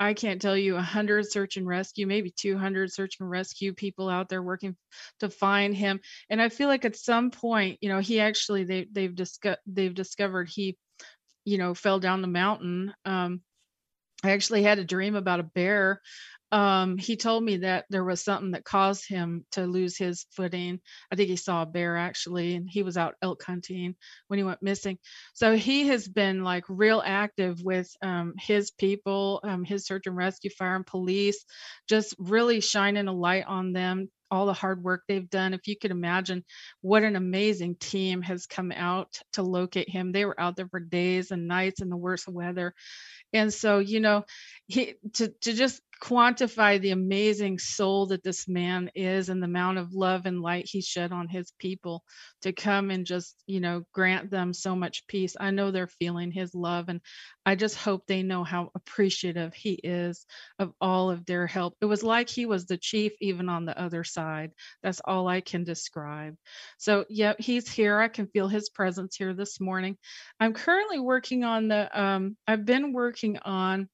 [0.01, 4.29] I can't tell you 100 search and rescue, maybe 200 search and rescue people out
[4.29, 4.75] there working
[5.19, 5.99] to find him.
[6.29, 9.93] And I feel like at some point, you know, he actually they they've discovered they've
[9.93, 10.75] discovered he,
[11.45, 12.93] you know, fell down the mountain.
[13.05, 13.41] Um,
[14.23, 16.01] I actually had a dream about a bear
[16.51, 20.81] um, he told me that there was something that caused him to lose his footing.
[21.11, 23.95] I think he saw a bear actually, and he was out elk hunting
[24.27, 24.97] when he went missing.
[25.33, 30.17] So he has been like real active with um, his people, um, his search and
[30.17, 31.45] rescue, fire and police,
[31.87, 34.09] just really shining a light on them.
[34.29, 35.53] All the hard work they've done.
[35.53, 36.45] If you could imagine
[36.79, 40.13] what an amazing team has come out to locate him.
[40.13, 42.73] They were out there for days and nights in the worst weather.
[43.33, 44.23] And so, you know,
[44.67, 49.77] he to to just quantify the amazing soul that this man is and the amount
[49.77, 52.03] of love and light he shed on his people
[52.41, 55.35] to come and just you know grant them so much peace.
[55.39, 57.01] I know they're feeling his love and
[57.45, 60.25] i just hope they know how appreciative he is
[60.57, 61.75] of all of their help.
[61.81, 64.51] It was like he was the chief even on the other side.
[64.81, 66.35] That's all i can describe.
[66.79, 67.99] So yeah he's here.
[67.99, 69.97] I can feel his presence here this morning.
[70.39, 73.87] I'm currently working on the um, i've been working on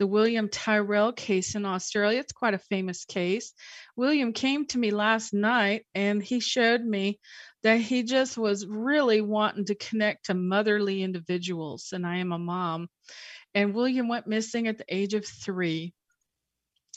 [0.00, 2.20] the William Tyrrell case in Australia.
[2.20, 3.52] It's quite a famous case.
[3.96, 7.20] William came to me last night and he showed me
[7.62, 11.90] that he just was really wanting to connect to motherly individuals.
[11.92, 12.88] And I am a mom.
[13.54, 15.92] And William went missing at the age of three.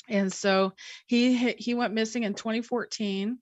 [0.07, 0.71] And so
[1.05, 3.37] he he went missing in 2014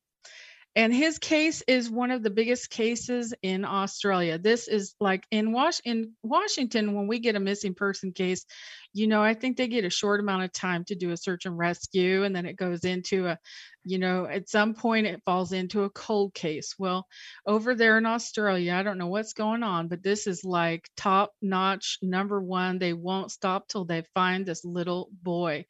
[0.75, 4.37] and his case is one of the biggest cases in Australia.
[4.37, 8.45] This is like in Was- in Washington when we get a missing person case,
[8.93, 11.45] you know, I think they get a short amount of time to do a search
[11.45, 13.37] and rescue and then it goes into a
[13.83, 16.75] you know, at some point it falls into a cold case.
[16.77, 17.07] Well,
[17.45, 21.31] over there in Australia, I don't know what's going on, but this is like top
[21.41, 22.77] notch number 1.
[22.77, 25.65] They won't stop till they find this little boy.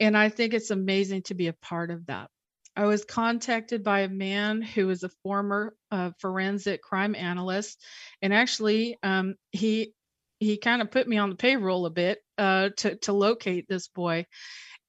[0.00, 2.30] And I think it's amazing to be a part of that
[2.76, 7.82] I was contacted by a man who is a former uh, forensic crime analyst,
[8.20, 9.94] and actually, um, he
[10.38, 13.88] he kind of put me on the payroll a bit uh, to to locate this
[13.88, 14.26] boy,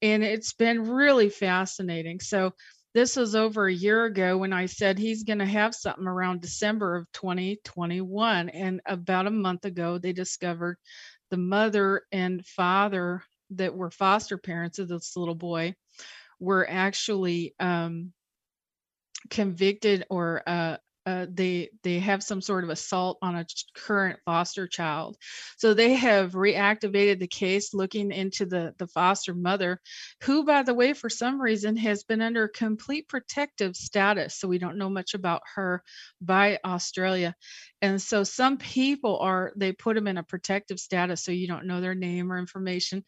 [0.01, 2.19] and it's been really fascinating.
[2.19, 2.53] So
[2.93, 6.41] this was over a year ago when I said he's going to have something around
[6.41, 10.77] December of 2021, and about a month ago they discovered
[11.29, 15.73] the mother and father that were foster parents of this little boy
[16.39, 18.13] were actually um,
[19.29, 24.67] convicted or uh, uh, they they have some sort of assault on a current foster
[24.67, 25.15] child.
[25.55, 29.79] So they have reactivated the case looking into the the foster mother
[30.23, 34.57] who by the way for some reason has been under complete protective status so we
[34.57, 35.81] don't know much about her
[36.19, 37.33] by australia.
[37.81, 41.67] And so some people are they put them in a protective status so you don't
[41.67, 43.05] know their name or information.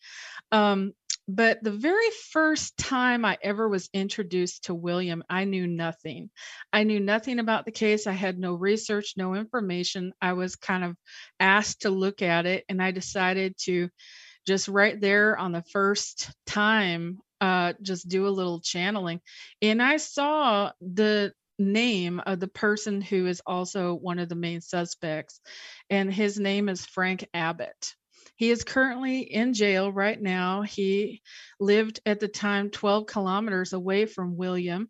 [0.53, 0.93] Um,
[1.29, 6.31] but the very first time I ever was introduced to William, I knew nothing.
[6.73, 8.07] I knew nothing about the case.
[8.07, 10.11] I had no research, no information.
[10.19, 10.95] I was kind of
[11.39, 13.89] asked to look at it, and I decided to
[14.47, 19.21] just right there on the first time uh, just do a little channeling.
[19.61, 24.61] And I saw the name of the person who is also one of the main
[24.61, 25.41] suspects,
[25.91, 27.93] and his name is Frank Abbott.
[28.39, 30.61] He is currently in jail right now.
[30.61, 31.21] He
[31.59, 34.89] lived at the time 12 kilometers away from William,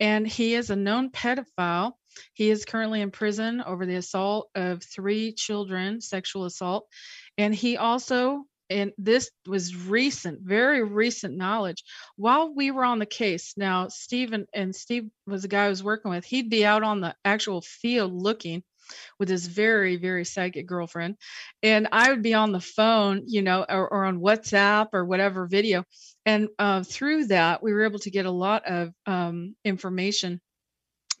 [0.00, 1.92] and he is a known pedophile.
[2.34, 6.88] He is currently in prison over the assault of three children, sexual assault.
[7.36, 11.84] And he also, and this was recent, very recent knowledge,
[12.16, 13.54] while we were on the case.
[13.56, 17.00] Now, Stephen and Steve was the guy I was working with, he'd be out on
[17.00, 18.64] the actual field looking
[19.18, 21.16] with his very very psychic girlfriend
[21.62, 25.46] and i would be on the phone you know or, or on whatsapp or whatever
[25.46, 25.84] video
[26.26, 30.40] and uh, through that we were able to get a lot of um, information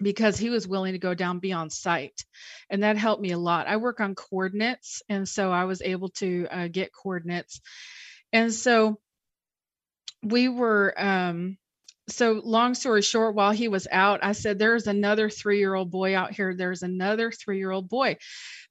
[0.00, 2.24] because he was willing to go down beyond sight
[2.70, 3.66] and that helped me a lot.
[3.66, 7.60] I work on coordinates and so i was able to uh, get coordinates
[8.32, 8.98] and so
[10.22, 11.56] we were um,
[12.08, 16.32] so long story short while he was out i said there's another three-year-old boy out
[16.32, 18.16] here there's another three-year-old boy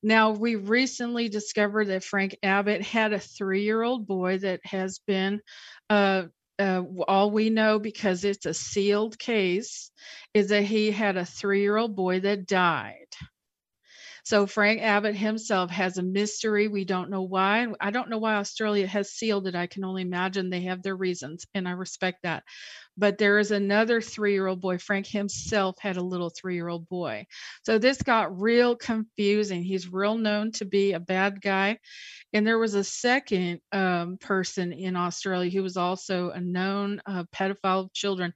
[0.04, 5.40] now we recently discovered that frank abbott had a three-year-old boy that has been
[5.90, 6.24] uh,
[6.60, 9.92] uh, all we know because it's a sealed case
[10.34, 13.08] is that he had a three-year-old boy that died
[14.24, 16.68] so Frank Abbott himself has a mystery.
[16.68, 17.68] We don't know why.
[17.80, 19.56] I don't know why Australia has sealed it.
[19.56, 22.44] I can only imagine they have their reasons, and I respect that
[22.98, 24.78] but there is another three year old boy.
[24.78, 27.26] Frank himself had a little three year old boy.
[27.64, 29.64] So this got real confusing.
[29.64, 31.78] He's real known to be a bad guy.
[32.34, 37.24] And there was a second um, person in Australia who was also a known uh,
[37.34, 38.34] pedophile of children,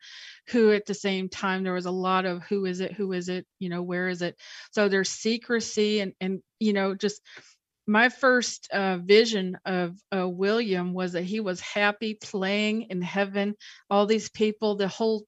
[0.47, 3.28] who at the same time there was a lot of who is it, who is
[3.28, 4.36] it, you know, where is it?
[4.71, 7.21] So there's secrecy and and you know just
[7.88, 13.56] my first uh, vision of uh, William was that he was happy playing in heaven.
[13.89, 15.26] All these people, the whole,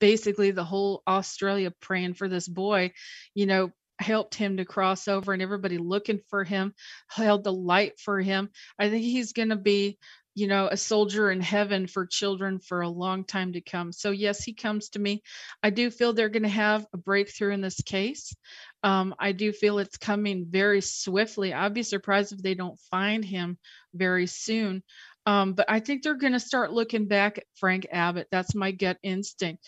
[0.00, 2.92] basically the whole Australia praying for this boy,
[3.34, 6.72] you know, helped him to cross over and everybody looking for him
[7.08, 8.48] held the light for him.
[8.78, 9.98] I think he's going to be
[10.38, 13.90] you know, a soldier in heaven for children for a long time to come.
[13.92, 15.20] So, yes, he comes to me.
[15.64, 18.36] I do feel they're going to have a breakthrough in this case.
[18.82, 21.52] Um, I do feel it's coming very swiftly.
[21.52, 23.58] I'd be surprised if they don't find him
[23.94, 24.82] very soon.
[25.26, 28.28] Um, but I think they're going to start looking back at Frank Abbott.
[28.30, 29.64] That's my gut instinct.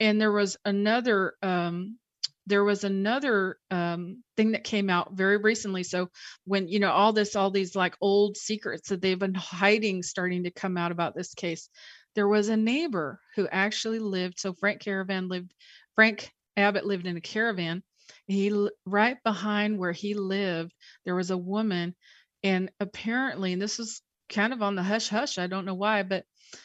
[0.00, 1.98] And there was another um,
[2.46, 5.82] there was another um, thing that came out very recently.
[5.82, 6.10] So
[6.44, 10.44] when you know all this, all these like old secrets that they've been hiding, starting
[10.44, 11.68] to come out about this case,
[12.14, 14.38] there was a neighbor who actually lived.
[14.38, 15.54] So Frank Caravan lived.
[15.94, 17.82] Frank Abbott lived in a caravan.
[18.26, 18.52] He
[18.86, 20.72] right behind where he lived,
[21.04, 21.94] there was a woman,
[22.42, 25.38] and apparently, and this is kind of on the hush hush.
[25.38, 26.24] I don't know why, but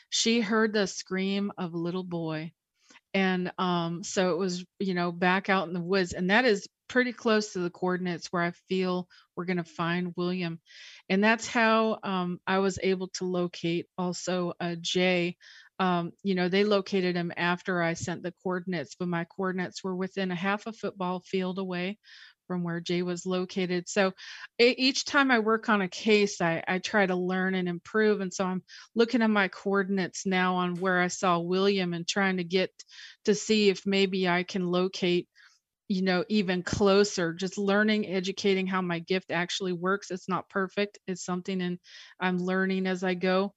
[0.09, 2.51] she heard the scream of a little boy
[3.13, 6.67] and um, so it was you know back out in the woods and that is
[6.87, 10.59] pretty close to the coordinates where i feel we're going to find william
[11.09, 15.35] and that's how um, i was able to locate also uh, jay
[15.79, 19.95] um, you know they located him after i sent the coordinates but my coordinates were
[19.95, 21.97] within a half a football field away
[22.49, 23.87] from where Jay was located.
[23.87, 24.11] So
[24.57, 28.21] each time I work on a case, I, I try to learn and improve.
[28.21, 28.63] And so I'm
[28.95, 32.71] looking at my coordinates now on where I saw William and trying to get
[33.25, 35.27] to see if maybe I can locate
[35.89, 40.99] you know even closer just learning educating how my gift actually works it's not perfect
[41.07, 41.79] it's something and
[42.19, 43.53] i'm learning as i go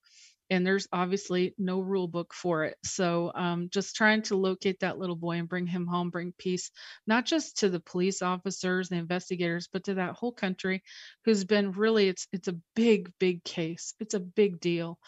[0.53, 2.77] and there's obviously no rule book for it.
[2.85, 6.71] So um, just trying to locate that little boy and bring him home, bring peace,
[7.07, 10.83] not just to the police officers, the investigators, but to that whole country
[11.25, 13.95] who's been really, it's, it's a big, big case.
[13.99, 14.99] It's a big deal.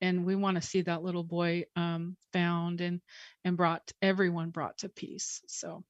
[0.00, 3.02] And we want to see that little boy um, found and
[3.44, 5.42] and brought everyone brought to peace.
[5.46, 5.84] So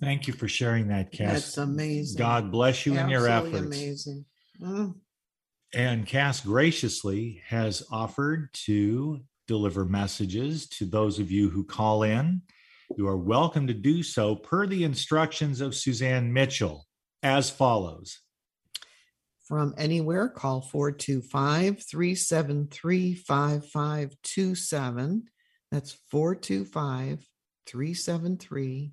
[0.00, 1.32] Thank you for sharing that, Kass.
[1.32, 2.18] That's amazing.
[2.18, 3.76] God bless you in your Absolutely efforts.
[3.76, 4.24] Amazing.
[4.60, 4.94] Mm.
[5.74, 12.42] And Kass graciously has offered to deliver messages to those of you who call in.
[12.96, 16.86] You are welcome to do so per the instructions of Suzanne Mitchell
[17.22, 18.20] as follows.
[19.46, 25.24] From anywhere, call 425 373 5527.
[25.70, 27.26] That's 425
[27.66, 28.92] 373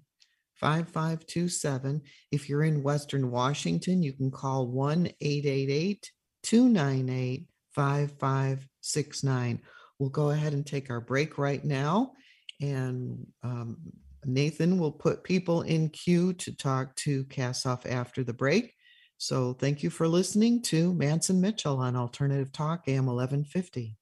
[0.56, 2.02] 5527.
[2.32, 6.10] If you're in Western Washington, you can call 1 888
[6.44, 9.62] 298 5569.
[10.00, 12.14] We'll go ahead and take our break right now.
[12.62, 13.78] And um,
[14.26, 18.74] Nathan will put people in queue to talk to Kass Huff after the break.
[19.18, 23.98] So thank you for listening to Mantz and Mitchell on Alternative Talk AM 1150.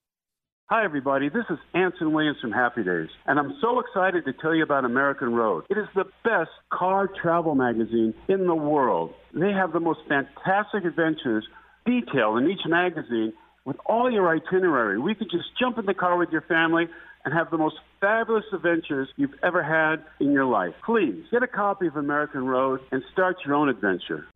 [0.70, 1.30] Hi, everybody.
[1.30, 4.84] This is Anson Williams from Happy Days, and I'm so excited to tell you about
[4.84, 5.64] American Road.
[5.70, 9.14] It is the best car travel magazine in the world.
[9.34, 11.48] They have the most fantastic adventures
[11.88, 13.34] detailed in each magazine
[13.66, 15.00] with all your itinerary.
[15.00, 16.88] We could just jump in the car with your family
[17.26, 20.74] and have the most fabulous adventures you've ever had in your life.
[20.86, 24.28] Please get a copy of American Road and start your own adventure.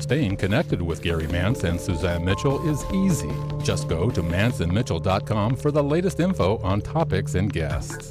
[0.00, 3.30] Staying connected with Gary Mantz and Suzanne Mitchell is easy.
[3.62, 8.10] Just go to mantzandmitchell.com for the latest info on topics and guests.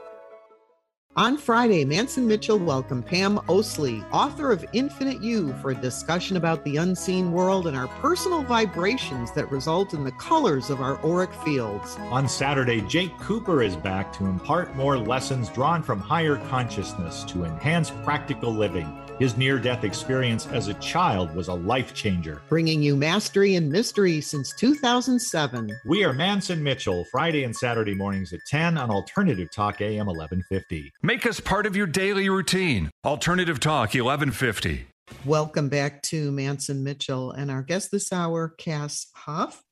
[1.21, 6.35] On Friday, Mantz and Mitchell welcomed Pam Osley, author of Infinite You, for a discussion
[6.35, 10.97] about the unseen world and our personal vibrations that result in the colors of our
[11.05, 11.95] auric fields.
[12.09, 17.45] On Saturday, Jake Cooper is back to impart more lessons drawn from higher consciousness to
[17.45, 18.91] enhance practical living.
[19.21, 22.41] His near death experience as a child was a life changer.
[22.49, 25.69] Bringing you mastery and mystery since 2007.
[25.85, 30.07] We are Mantz and Mitchell, Friday and Saturday mornings at 10 on Alternative Talk AM
[30.07, 30.91] 1150.
[31.03, 32.89] Make us part of your daily routine.
[33.05, 34.87] Alternative Talk 1150.
[35.23, 39.63] Welcome back to Mantz and Mitchell and our guest this hour, Kass Huff.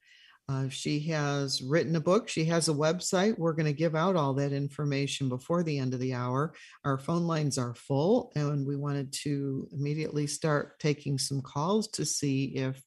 [0.49, 2.27] Uh, she has written a book.
[2.27, 3.37] She has a website.
[3.37, 6.55] We're going to give out all that information before the end of the hour.
[6.83, 12.03] Our phone lines are full, and we wanted to immediately start taking some calls to
[12.03, 12.81] see if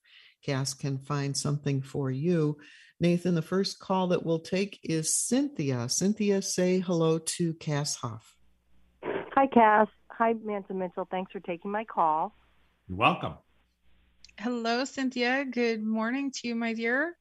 [0.44, 2.59] Kass can find something for you.
[2.98, 5.88] Nathan, the first call that we'll take is Cynthia.
[5.88, 8.37] Cynthia, say hello to Kass Huff.
[9.05, 9.87] Hi, Kass.
[10.11, 11.07] Hi, Mantz and Mitchell.
[11.12, 12.35] Thanks for taking my call.
[12.88, 13.35] You're welcome.
[14.37, 15.44] Hello, Cynthia.
[15.44, 17.16] Good morning to you, my dear.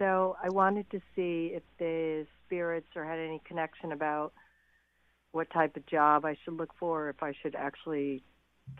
[0.00, 4.32] So I wanted to see if the spirits or had any connection about
[5.32, 8.22] what type of job I should look for, if I should actually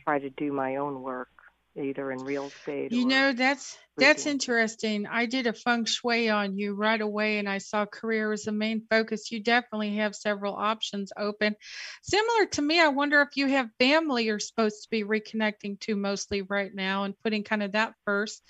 [0.02, 1.28] try to do my own work,
[1.76, 2.90] either in real estate.
[2.90, 5.06] You know, that's that's interesting.
[5.06, 8.52] I did a feng shui on you right away and I saw career as the
[8.52, 9.30] main focus.
[9.30, 11.54] You definitely have several options open.
[12.02, 15.96] Similar to me, I wonder if you have family you're supposed to be reconnecting to
[15.96, 18.42] mostly right now and putting kind of that first.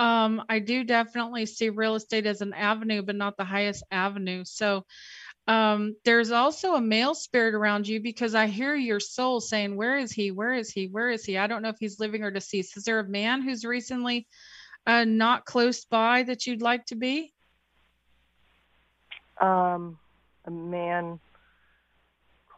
[0.00, 4.44] Um, I do definitely see real estate as an avenue, but not the highest avenue.
[4.46, 4.86] So
[5.46, 9.98] um, there's also a male spirit around you because I hear your soul saying, Where
[9.98, 10.30] is he?
[10.30, 10.86] Where is he?
[10.86, 11.36] Where is he?
[11.36, 12.78] I don't know if he's living or deceased.
[12.78, 14.26] Is there a man who's recently
[14.86, 17.34] uh, not close by that you'd like to be?
[19.38, 19.98] Um,
[20.46, 21.20] a man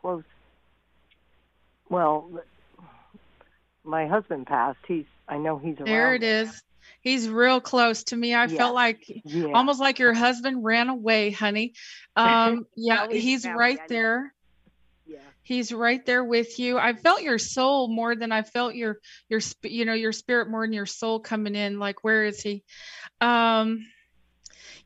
[0.00, 0.22] close.
[1.88, 2.30] Well,
[3.82, 4.78] my husband passed.
[4.86, 5.06] He's.
[5.28, 5.86] I know he's around.
[5.86, 6.62] There it is.
[7.00, 8.34] He's real close to me.
[8.34, 8.56] I Yeah.
[8.56, 9.48] felt like Yeah.
[9.54, 11.74] almost like your husband ran away, honey.
[12.16, 14.34] Um, yeah, he's right there.
[15.06, 15.18] Yeah.
[15.42, 16.78] He's right there with you.
[16.78, 20.64] I felt your soul more than I felt your your you know your spirit more
[20.64, 21.78] than your soul coming in.
[21.78, 22.62] Like where is he?
[23.20, 23.84] Um,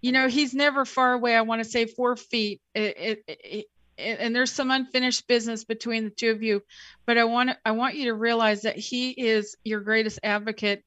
[0.01, 1.35] you know he's never far away.
[1.35, 2.61] I want to say four feet.
[2.75, 3.67] It, it, it-
[3.99, 6.61] and there's some unfinished business between the two of you,
[7.07, 10.85] but I want I want you to realize that he is your greatest advocate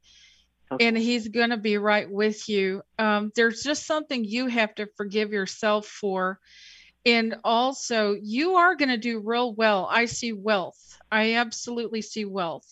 [0.79, 2.81] and he's going to be right with you.
[2.97, 6.39] Um, there's just something you have to forgive yourself for.
[7.05, 9.87] And also, you are going to do real well.
[9.89, 10.97] I see wealth.
[11.11, 12.67] I absolutely see wealth.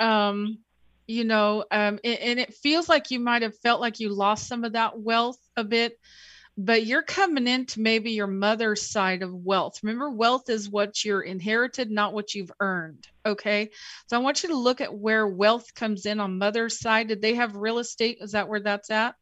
[0.00, 0.58] Um,
[1.06, 4.46] you know, um, and, and it feels like you might have felt like you lost
[4.46, 5.98] some of that wealth a bit,
[6.56, 9.80] but you're coming into maybe your mother's side of wealth.
[9.82, 13.06] Remember, wealth is what you're inherited, not what you've earned.
[13.26, 13.70] Okay.
[14.06, 17.08] So I want you to look at where wealth comes in on mother's side.
[17.08, 18.18] Did they have real estate?
[18.20, 19.16] Is that where that's at?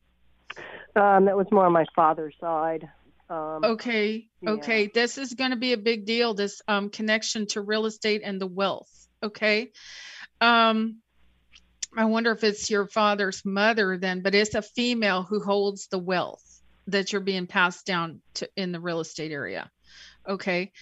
[0.95, 2.87] Um, that was more on my father's side.
[3.31, 4.29] Um, Okay.
[4.43, 4.51] yeah.
[4.51, 4.91] Okay.
[4.93, 6.35] This is going to be a big deal.
[6.35, 8.91] This um, connection to real estate and the wealth.
[9.23, 9.73] Okay.
[10.43, 10.99] Um,
[11.97, 15.99] I wonder if it's your father's mother then, but it's a female who holds the
[15.99, 16.52] wealth
[16.89, 19.71] that you're being passed down to in the real estate area.
[20.29, 20.73] Okay.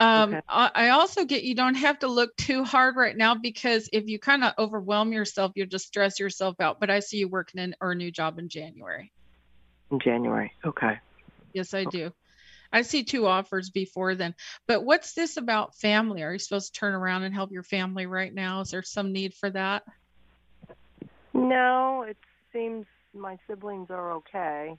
[0.00, 0.40] Um, Okay.
[0.48, 4.06] I, I also get you don't have to look too hard right now because if
[4.06, 6.80] you kind of overwhelm yourself, you'll just stress yourself out.
[6.80, 9.12] But I see you working in or a new job in January.
[9.90, 10.52] In January.
[10.64, 10.98] Okay.
[11.52, 12.10] Yes, I do.
[12.72, 14.34] I see two offers before then.
[14.66, 16.22] But what's this about family?
[16.22, 18.60] Are you supposed to turn around and help your family right now?
[18.60, 19.84] Is there some need for that?
[21.32, 22.16] No, it
[22.52, 24.76] seems my siblings are okay.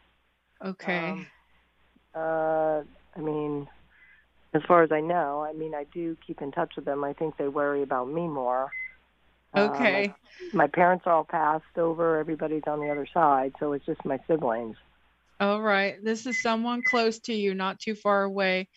[0.64, 1.10] Okay.
[1.10, 1.28] Um,
[2.16, 2.82] uh,
[3.16, 3.68] I mean,
[4.53, 7.03] as far as I know, I mean, I do keep in touch with them.
[7.03, 8.70] I think they worry about me more.
[9.53, 10.14] Um, okay.
[10.53, 12.18] my parents are all passed over.
[12.18, 14.78] Everybody's on the other side, so it's just my siblings.
[15.39, 16.03] All right.
[16.03, 18.70] This is someone close to you, not too far away.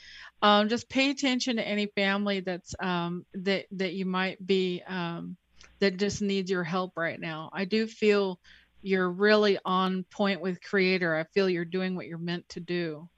[0.42, 5.36] Um, just pay attention to any family that's um, that that you might be um,
[5.80, 7.50] that just needs your help right now.
[7.52, 8.38] I do feel
[8.82, 11.16] you're really on point with Creator.
[11.16, 13.08] I feel you're doing what you're meant to do.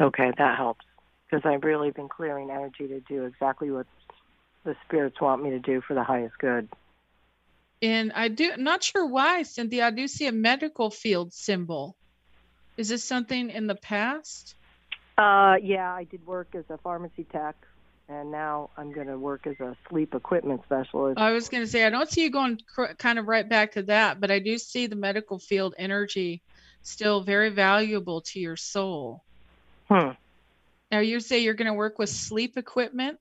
[0.00, 0.84] Okay, that helps
[1.30, 3.86] because I've really been clearing energy to do exactly what
[4.64, 6.68] the spirits want me to do for the highest good.
[7.82, 9.86] And I do not sure why, Cynthia.
[9.86, 11.96] I do see a medical field symbol.
[12.76, 14.54] Is this something in the past?
[15.16, 17.56] Uh, yeah, I did work as a pharmacy tech,
[18.10, 21.18] and now I'm going to work as a sleep equipment specialist.
[21.18, 23.72] I was going to say I don't see you going cr- kind of right back
[23.72, 26.42] to that, but I do see the medical field energy
[26.82, 29.22] still very valuable to your soul.
[29.88, 30.10] Hmm.
[30.90, 33.18] Now you say you're going to work with sleep equipment,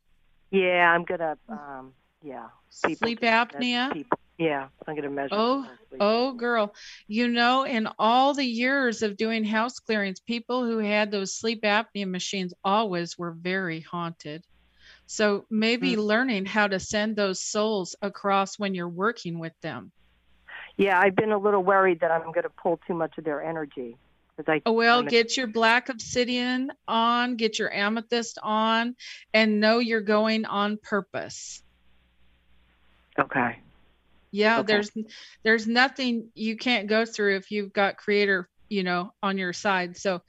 [0.49, 1.37] Yeah, I'm gonna.
[1.47, 2.47] Um, yeah.
[2.83, 4.05] People sleep apnea.
[4.39, 5.35] Yeah, I'm gonna measure.
[5.35, 5.67] Oh,
[5.99, 6.73] oh, girl.
[7.07, 11.63] You know, in all the years of doing house clearings, people who had those sleep
[11.63, 14.43] apnea machines always were very haunted.
[15.11, 16.01] So maybe Hmm.
[16.01, 19.91] learning how to send those souls across when you're working with them.
[20.77, 23.97] Yeah, I've been a little worried that I'm gonna pull too much of their energy
[24.47, 24.61] I.
[24.65, 28.95] Oh, well, get your black obsidian on, get your amethyst on,
[29.33, 31.61] and know you're going on purpose.
[33.19, 33.61] Okay.
[34.31, 34.67] Yeah, Okay.
[34.67, 34.91] there's
[35.43, 39.97] there's nothing you can't go through if you've got creator, you know, on your side.
[39.97, 40.21] So,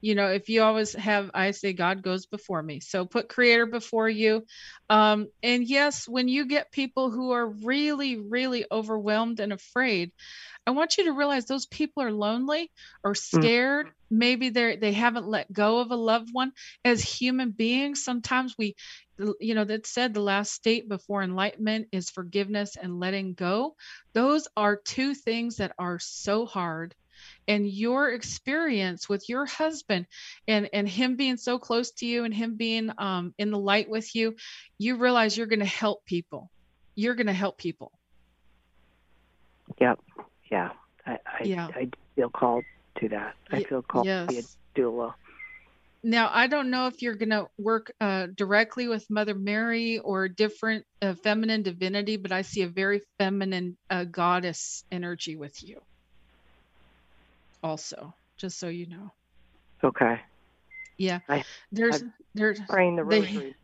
[0.00, 2.80] you know, if you always have I say God goes before me.
[2.80, 4.44] So put creator before you.
[4.88, 10.12] Um and yes, when you get people who are really really overwhelmed and afraid,
[10.66, 12.70] I want you to realize those people are lonely
[13.04, 13.88] or scared.
[14.10, 16.52] Maybe they're they haven't let go of a loved one.
[16.84, 18.76] As human beings, sometimes we
[19.40, 23.74] you know that said the last state before enlightenment is forgiveness and letting go
[24.14, 26.94] those are two things that are so hard
[27.46, 30.06] and your experience with your husband
[30.46, 33.88] and and him being so close to you and him being um, in the light
[33.88, 34.36] with you
[34.78, 36.50] you realize you're going to help people
[36.94, 37.92] you're going to help people
[39.80, 40.00] Yep.
[40.50, 40.70] Yeah.
[41.06, 41.18] I.
[41.26, 41.68] I, Yeah.
[41.74, 42.64] I feel called
[43.00, 43.34] to that.
[43.50, 44.42] I feel called to be a
[44.78, 45.14] doula.
[46.02, 50.28] Now, I don't know if you're going to work uh, directly with Mother Mary or
[50.28, 55.80] different uh, feminine divinity, but I see a very feminine uh, goddess energy with you.
[57.62, 59.10] Also, just so you know.
[59.82, 60.20] Okay.
[60.96, 61.20] Yeah.
[61.28, 63.54] I- There's I'm there's Praying the they- rosary.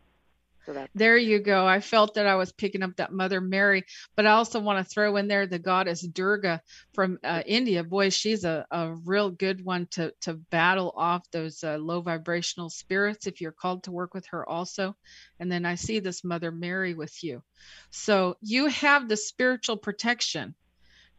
[0.65, 1.65] So that There you go.
[1.67, 3.85] I felt that I was picking up that Mother Mary,
[4.15, 6.61] but I also want to throw in there the goddess Durga
[6.93, 7.83] from uh, India.
[7.83, 12.71] Boy, she's a, a real good one to to battle off those uh, low vibrational
[12.71, 14.95] spirits if you're called to work with her also.
[15.39, 17.43] And then I see this Mother Mary with you.
[17.91, 20.55] So you have the spiritual protection.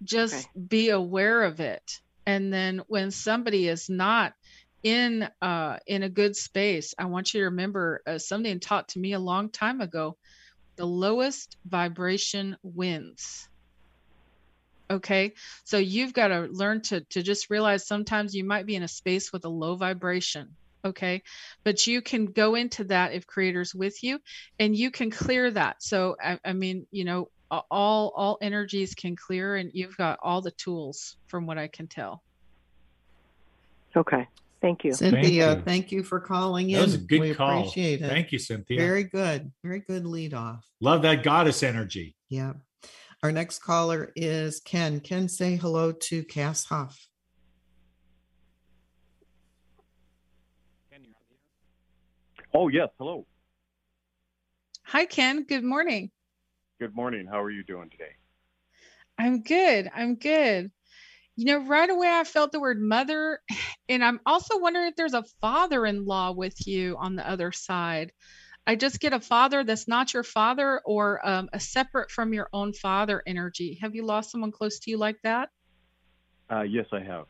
[0.02, 2.00] Just be aware of it.
[2.26, 4.34] And then when somebody is not
[4.82, 9.00] in uh in a good space i want you to remember uh, something taught to
[9.00, 10.16] me a long time ago
[10.76, 13.48] the lowest vibration wins.
[14.90, 15.32] Okay?
[15.64, 18.88] So you've got to learn to to just realize sometimes you might be in a
[18.88, 21.20] space with a low vibration okay?
[21.64, 24.20] But you can go into that if creators with you
[24.60, 25.82] and you can clear that.
[25.82, 30.40] So i, I mean you know all all energies can clear and you've got all
[30.40, 32.22] the tools from what i can tell
[33.96, 34.28] okay.
[34.60, 34.92] Thank you.
[34.92, 35.62] Cynthia, you.
[35.62, 36.76] thank you for calling in.
[36.76, 37.60] That was a good we call.
[37.60, 38.08] appreciate it.
[38.08, 38.78] Thank you, Cynthia.
[38.78, 39.52] Very good.
[39.62, 40.66] Very good lead off.
[40.80, 42.16] Love that goddess energy.
[42.28, 42.54] Yeah.
[43.22, 45.00] Our next caller is Ken.
[45.00, 47.06] Ken, say hello to Kass Huff.
[50.90, 52.62] Ken, you're on the air.
[52.62, 52.88] Oh, yes.
[52.98, 53.26] Hello.
[54.84, 56.10] hi ken good morning
[56.78, 57.26] Good morning.
[57.26, 58.12] How are you doing today?
[59.18, 59.90] I'm good.
[59.94, 60.70] I'm good.
[61.34, 63.40] You know, right away I felt the word mother,
[63.88, 67.50] and I'm also wondering if there's a father in law with you on the other
[67.50, 68.12] side.
[68.66, 72.50] I just get a father that's not your father or um, a separate from your
[72.52, 73.78] own father energy.
[73.80, 75.48] Have you lost someone close to you like that?
[76.52, 77.24] Uh, yes, I have.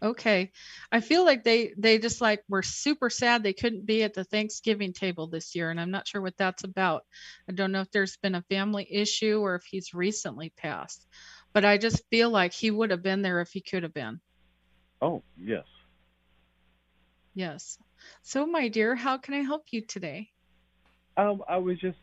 [0.00, 0.52] Okay.
[0.92, 4.22] I feel like they they just like were super sad they couldn't be at the
[4.22, 7.02] Thanksgiving table this year and I'm not sure what that's about.
[7.48, 11.04] I don't know if there's been a family issue or if he's recently passed.
[11.52, 14.20] But I just feel like he would have been there if he could have been.
[15.02, 15.64] Oh, yes.
[17.34, 17.78] Yes.
[18.22, 20.28] So my dear, how can I help you today?
[21.16, 21.98] Um, I was just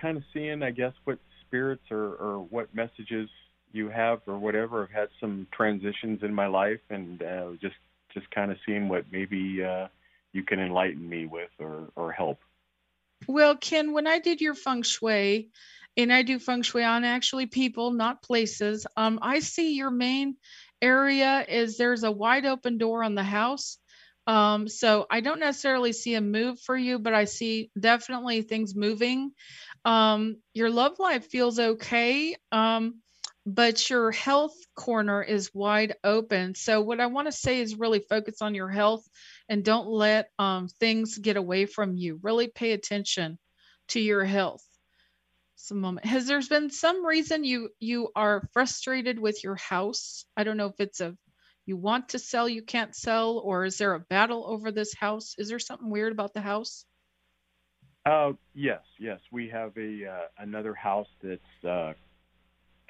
[0.00, 3.28] kind of seeing, I guess, what spirits or, or what messages
[3.72, 4.82] you have or whatever.
[4.82, 7.76] I've had some transitions in my life, and uh, just
[8.12, 9.88] just kind of seeing what maybe uh,
[10.32, 12.38] you can enlighten me with or or help.
[13.26, 15.50] Well, Ken, when I did your feng shui,
[15.96, 20.36] and I do feng shui on actually people, not places, um, I see your main
[20.80, 23.78] area is there's a wide open door on the house.
[24.26, 28.74] Um, so I don't necessarily see a move for you, but I see definitely things
[28.74, 29.32] moving.
[29.84, 32.36] Um, your love life feels okay.
[32.52, 33.00] Um,
[33.54, 36.54] but your health corner is wide open.
[36.54, 39.02] So what I want to say is really focus on your health
[39.48, 42.20] and don't let um, things get away from you.
[42.22, 43.38] Really pay attention
[43.88, 44.64] to your health.
[45.56, 46.06] Some moment.
[46.06, 50.24] Has there been some reason you you are frustrated with your house?
[50.36, 51.16] I don't know if it's a
[51.66, 55.34] you want to sell, you can't sell, or is there a battle over this house?
[55.38, 56.84] Is there something weird about the house?
[58.06, 59.20] Uh, yes, yes.
[59.30, 61.92] We have a uh, another house that's uh,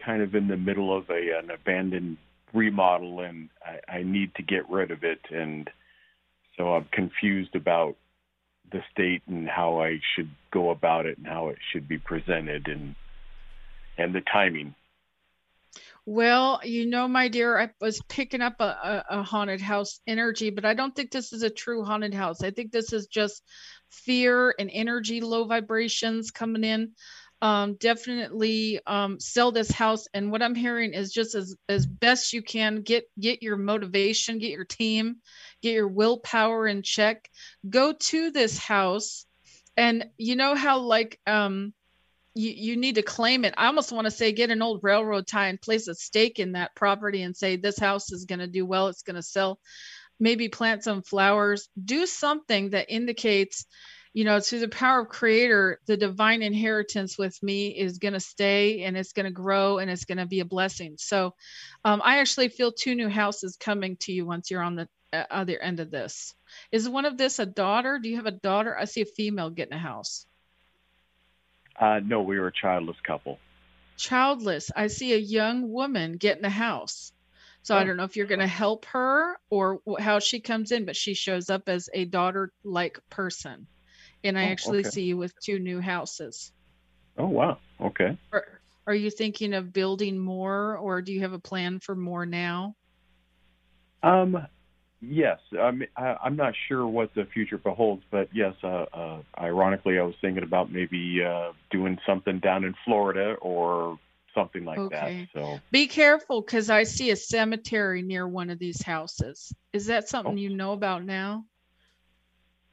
[0.05, 2.18] kind of in the middle of a an abandoned
[2.53, 5.68] remodel, and I, I need to get rid of it, and
[6.57, 7.96] so I'm confused about
[8.72, 12.68] the state and how I should go about it and how it should be presented,
[12.68, 12.94] and
[13.98, 14.74] and the timing.
[16.07, 20.51] Well, you know, my dear, I was picking up a, a, a haunted house energy,
[20.51, 22.42] but I don't think this is a true haunted house.
[22.42, 23.44] I think this is just
[23.90, 26.92] fear and energy, low vibrations coming in.
[27.43, 30.07] Um, definitely um, sell this house.
[30.12, 34.38] And what I'm hearing is just as as best you can get get your motivation,
[34.38, 35.16] get your team,
[35.62, 37.30] get your willpower in check.
[37.68, 39.24] Go to this house,
[39.76, 41.72] and you know how like um
[42.34, 43.55] you, you need to claim it.
[43.57, 46.53] I almost want to say get an old railroad tie and place a stake in
[46.53, 49.59] that property and say this house is going to do well, it's going to sell.
[50.18, 53.64] Maybe plant some flowers, do something that indicates,
[54.14, 58.20] you know, through the power of creator, the divine inheritance with me is going to
[58.20, 60.96] stay and it's going to grow and it's going to be a blessing.
[60.98, 61.34] So
[61.84, 65.24] um, I actually feel two new houses coming to you once you're on the uh,
[65.30, 66.34] other end of this.
[66.72, 67.98] Is one of this a daughter?
[68.02, 68.76] Do you have a daughter?
[68.76, 70.26] I see a female getting a house.
[71.78, 73.38] Uh, no, we were a childless couple.
[73.98, 74.70] childless.
[74.74, 77.12] I see a young woman getting a house.
[77.62, 77.84] So I Oh.
[77.84, 81.14] don't know if you're going to help her or how she comes in, but she
[81.14, 83.68] shows up as a daughter like person.
[84.24, 84.90] And I Oh, actually okay.
[84.90, 86.52] see you with two new houses.
[87.18, 87.58] Oh wow.
[87.80, 88.16] Okay.
[88.32, 92.26] Are, are you thinking of building more or do you have a plan for more
[92.26, 92.74] now?
[94.02, 94.46] Um,
[95.00, 95.38] yes.
[95.58, 98.54] I'm I, I'm not sure what the future beholds, but yes.
[98.62, 103.98] Uh, uh, ironically, I was thinking about maybe uh, doing something down in Florida or
[104.34, 105.28] something like Okay.
[105.32, 105.40] that.
[105.40, 109.52] So Be careful because I see a cemetery near one of these houses.
[109.72, 110.40] Is that something Oh.
[110.40, 111.44] you know about now?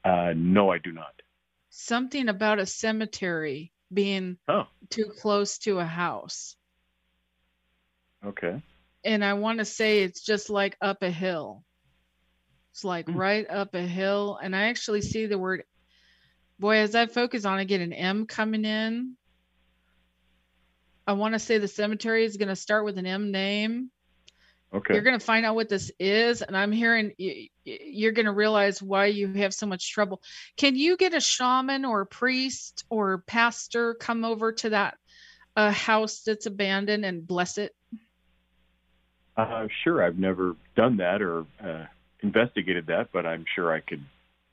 [0.04, 1.17] uh, no, I do not.
[1.78, 6.56] Something about a cemetery being Oh, too close to a house.
[8.26, 8.62] okay.
[9.04, 11.64] And I want to say it's just like up a hill.
[12.72, 13.16] It's like hmm.
[13.16, 14.38] right up a hill.
[14.42, 15.62] And I actually see the word,
[16.58, 19.16] boy, as I focus on, I get an M coming in.
[21.06, 23.90] I want to say the cemetery is going to start with an M name.
[24.72, 24.94] Okay.
[24.94, 26.42] You're going to find out what this is.
[26.42, 27.12] And I'm hearing
[27.64, 30.20] you're going to realize why you have so much trouble.
[30.56, 34.98] Can you get a shaman or a priest or pastor come over to that
[35.56, 37.74] uh, house that's abandoned and bless it?
[39.36, 41.84] Uh, sure, I've never done that or uh,
[42.20, 44.04] investigated that, but I'm sure I could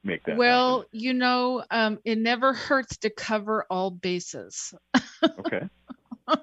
[0.04, 0.38] make that.
[0.38, 4.74] well, you know, um, it never hurts to cover all bases.
[5.24, 5.68] Okay.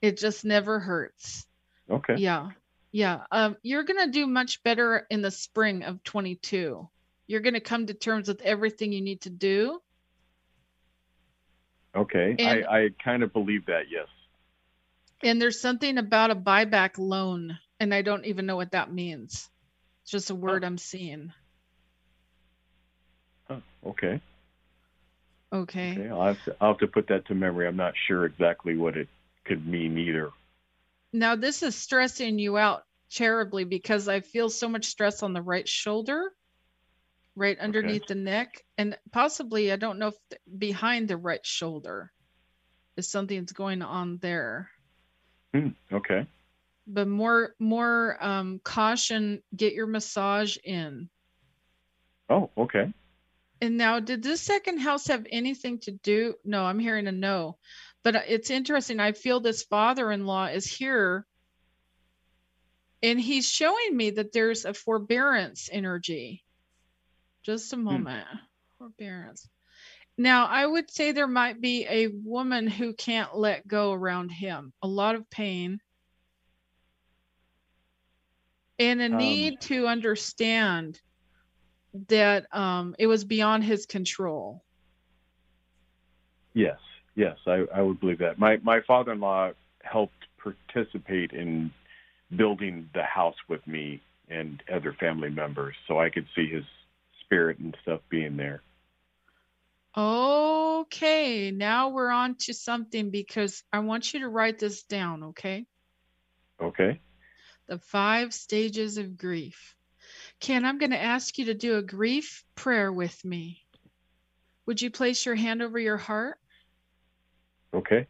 [0.00, 1.46] It just never hurts.
[1.90, 2.16] Okay.
[2.16, 2.50] Yeah.
[2.92, 3.20] Yeah.
[3.30, 6.88] Um, you're going to do much better in the spring of 22.
[7.26, 9.80] You're going to come to terms with everything you need to do.
[11.94, 12.36] Okay.
[12.38, 14.06] And- I, I kind of believe that, yes.
[15.22, 19.50] And there's something about a buyback loan, and I don't even know what that means.
[20.02, 21.32] It's just a word I'm seeing.
[23.48, 23.56] Huh.
[23.84, 24.20] Okay.
[25.52, 25.92] Okay.
[25.92, 26.08] Okay.
[26.08, 27.66] I'll have, to, I'll have to put that to memory.
[27.66, 29.08] I'm not sure exactly what it
[29.44, 30.30] could mean either.
[31.12, 35.42] Now, this is stressing you out terribly because I feel so much stress on the
[35.42, 36.32] right shoulder,
[37.34, 42.12] right underneath the neck, and possibly, I don't know if th- behind the right shoulder
[42.96, 44.70] is something's going on there.
[45.54, 45.68] Hmm.
[45.90, 46.26] Okay.
[46.86, 49.42] But more, more um, caution.
[49.54, 51.08] Get your massage in.
[52.28, 52.92] Oh, okay.
[53.60, 56.34] And now, did this second house have anything to do?
[56.44, 57.56] No, I'm hearing a no.
[58.04, 59.00] But it's interesting.
[59.00, 61.26] I feel this father in law is here
[63.02, 66.44] and he's showing me that there's a forbearance energy.
[67.44, 68.26] Just a moment.
[68.78, 69.48] Forbearance.
[70.16, 74.72] Now, I would say there might be a woman who can't let go around him,
[74.82, 75.78] a lot of pain,
[78.80, 81.00] and a Um, need to understand
[82.08, 84.64] that um, it was beyond his control.
[86.52, 86.78] Yes.
[87.18, 88.38] Yes, I, I would believe that.
[88.38, 89.50] My my father-in-law
[89.82, 91.72] helped participate in
[92.36, 96.62] building the house with me and other family members, so I could see his
[97.24, 98.62] spirit and stuff being there.
[99.96, 105.66] Okay, now we're on to something because I want you to write this down, okay?
[106.62, 107.00] Okay.
[107.66, 109.74] The five stages of grief.
[110.38, 113.64] Ken, I'm going to ask you to do a grief prayer with me.
[114.66, 116.38] Would you place your hand over your heart
[117.74, 118.06] Okay.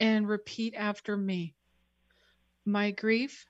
[0.00, 1.54] and repeat after me?
[2.64, 3.46] My grief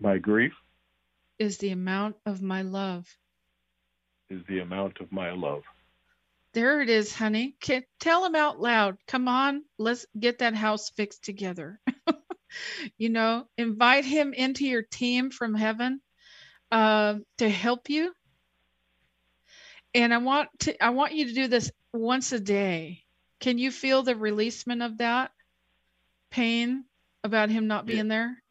[0.00, 0.52] My grief
[1.38, 3.06] is the amount of my love.
[4.30, 5.62] is the amount of my love.
[6.54, 7.56] There it is, honey.
[7.60, 8.96] Can, tell him out loud.
[9.06, 11.80] Come on, let's get that house fixed together.
[12.98, 16.00] you know, invite him into your team from heaven
[16.70, 18.12] uh, to help you.
[19.94, 23.03] And I want to I want you to do this once a day.
[23.44, 25.30] Can you feel the releasement of that
[26.30, 26.86] pain
[27.22, 28.42] about him not being there?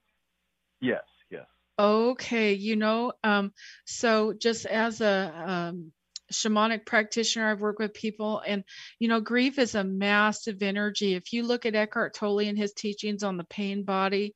[0.82, 1.02] Yes.
[1.32, 1.46] Yes.
[1.80, 3.54] Okay, you know, um,
[3.86, 5.92] so just as a um,
[6.32, 8.64] shamanic practitioner, I've worked with people, and
[9.00, 11.16] you know, grief is a massive energy.
[11.16, 14.36] If you look at Eckhart Tolle and his teachings on the pain body,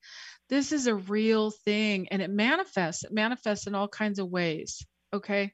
[0.49, 3.03] this is a real thing, and it manifests.
[3.03, 4.83] It manifests in all kinds of ways.
[5.13, 5.53] Okay.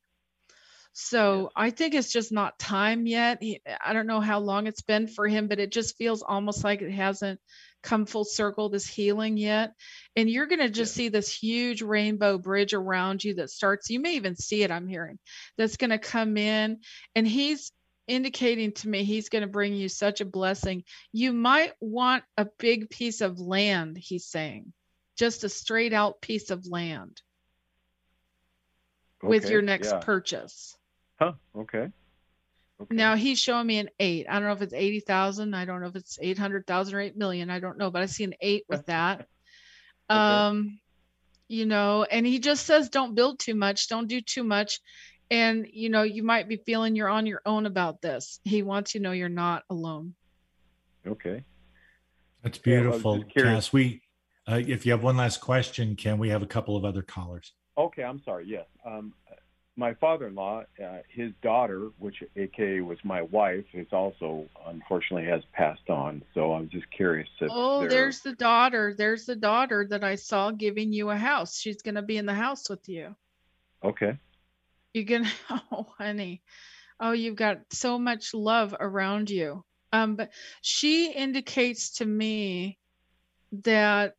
[0.94, 3.40] So I think it's just not time yet.
[3.42, 6.64] He, I don't know how long it's been for him, but it just feels almost
[6.64, 7.40] like it hasn't
[7.82, 9.74] come full circle, this healing yet.
[10.16, 14.00] And you're going to just see this huge rainbow bridge around you that starts, you
[14.00, 15.18] may even see it, I'm hearing,
[15.58, 16.80] that's going to come in.
[17.16, 17.72] And he's
[18.08, 20.84] indicating to me he's going to bring you such a blessing.
[21.12, 24.74] You might want a big piece of land, he's saying,
[25.18, 27.22] just a straight out piece of land
[29.24, 30.00] with your next yeah.
[30.00, 30.78] purchase.
[31.20, 31.34] Huh.
[31.56, 31.88] Okay.
[32.90, 34.26] Now he's showing me an eight.
[34.28, 35.54] I don't know if it's eighty thousand.
[35.54, 37.50] I don't know if it's eight hundred thousand or eight million.
[37.50, 39.28] I don't know, but I see an eight with that.
[40.10, 40.80] Um,
[41.48, 44.80] you know, and he just says don't build too much, don't do too much,
[45.30, 48.40] and you know you might be feeling you're on your own about this.
[48.44, 50.16] He wants you to know you're not alone.
[51.06, 51.44] Okay.
[52.44, 53.66] That's Yeah, I was beautiful, just curious.
[53.66, 53.74] Kass.
[53.74, 54.02] We,
[54.48, 57.54] uh, if you have one last question, can we have a couple of other callers?
[57.78, 58.46] Okay, I'm sorry.
[58.48, 58.66] Yes.
[58.86, 59.14] Um,
[59.76, 65.90] my father-in-law, uh, his daughter, which AKA was my wife, is also unfortunately has passed
[65.90, 66.24] on.
[66.34, 68.94] So I'm just curious if Oh, there- there's the daughter.
[68.94, 71.60] There's the daughter that I saw giving you a house.
[71.60, 73.16] She's gonna be in the house with you.
[73.84, 74.18] Okay.
[74.94, 75.32] You're gonna,
[75.72, 76.44] oh, honey.
[77.00, 79.66] Oh, you've got so much love around you.
[79.92, 82.78] Um, but she indicates to me
[83.64, 84.16] that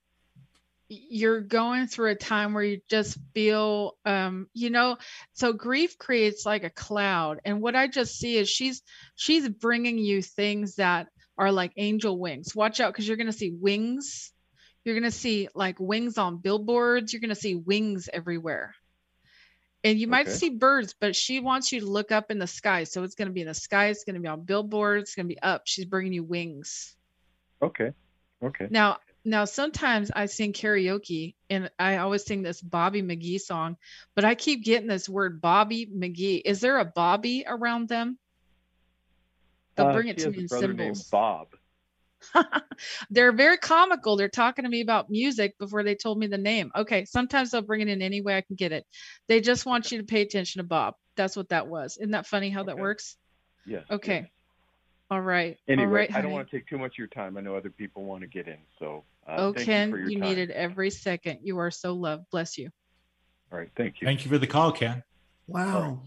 [0.88, 4.96] you're going through a time where you just feel um you know
[5.32, 8.82] so grief creates like a cloud and what i just see is she's
[9.16, 11.08] she's bringing you things that
[11.38, 14.32] are like angel wings watch out because you're going to see wings
[14.84, 18.74] you're going to see like wings on billboards you're going to see wings everywhere
[19.84, 20.30] and you might Okay.
[20.30, 23.28] see birds but she wants you to look up in the sky so it's going
[23.28, 25.40] to be in the sky it's going to be on billboards it's going to be
[25.42, 26.96] up she's bringing you wings
[27.62, 27.92] Okay.
[28.42, 28.70] Okay.
[28.70, 33.76] now, now sometimes I sing karaoke and I always sing this Bobby McGee song,
[34.14, 36.42] but I keep getting this word Bobby McGee.
[36.44, 38.18] Is there a Bobby around them?
[39.76, 41.08] They'll Uh, bring it to me in symbols.
[41.10, 41.48] Bob.
[43.10, 44.16] They're very comical.
[44.16, 46.70] They're talking to me about music before they told me the name.
[46.74, 48.86] Okay, sometimes they'll bring it in any way I can get it.
[49.28, 50.94] They just want you to pay attention to Bob.
[51.16, 51.96] That's what that was.
[51.96, 53.16] Isn't that funny how that works?
[53.66, 53.80] Yeah.
[53.90, 54.30] Okay.
[55.10, 55.58] All right.
[55.68, 56.10] Anyway, All right.
[56.10, 56.34] I don't honey.
[56.34, 57.36] want to take too much of your time.
[57.36, 58.58] I know other people want to get in.
[58.78, 60.28] So, uh, oh, thank Ken, you for your you time.
[60.28, 61.40] needed every second.
[61.42, 62.24] You are so loved.
[62.30, 62.70] Bless you.
[63.52, 63.68] All right.
[63.76, 64.06] Thank you.
[64.06, 65.02] Thank you for the call, Ken.
[65.46, 66.00] Wow.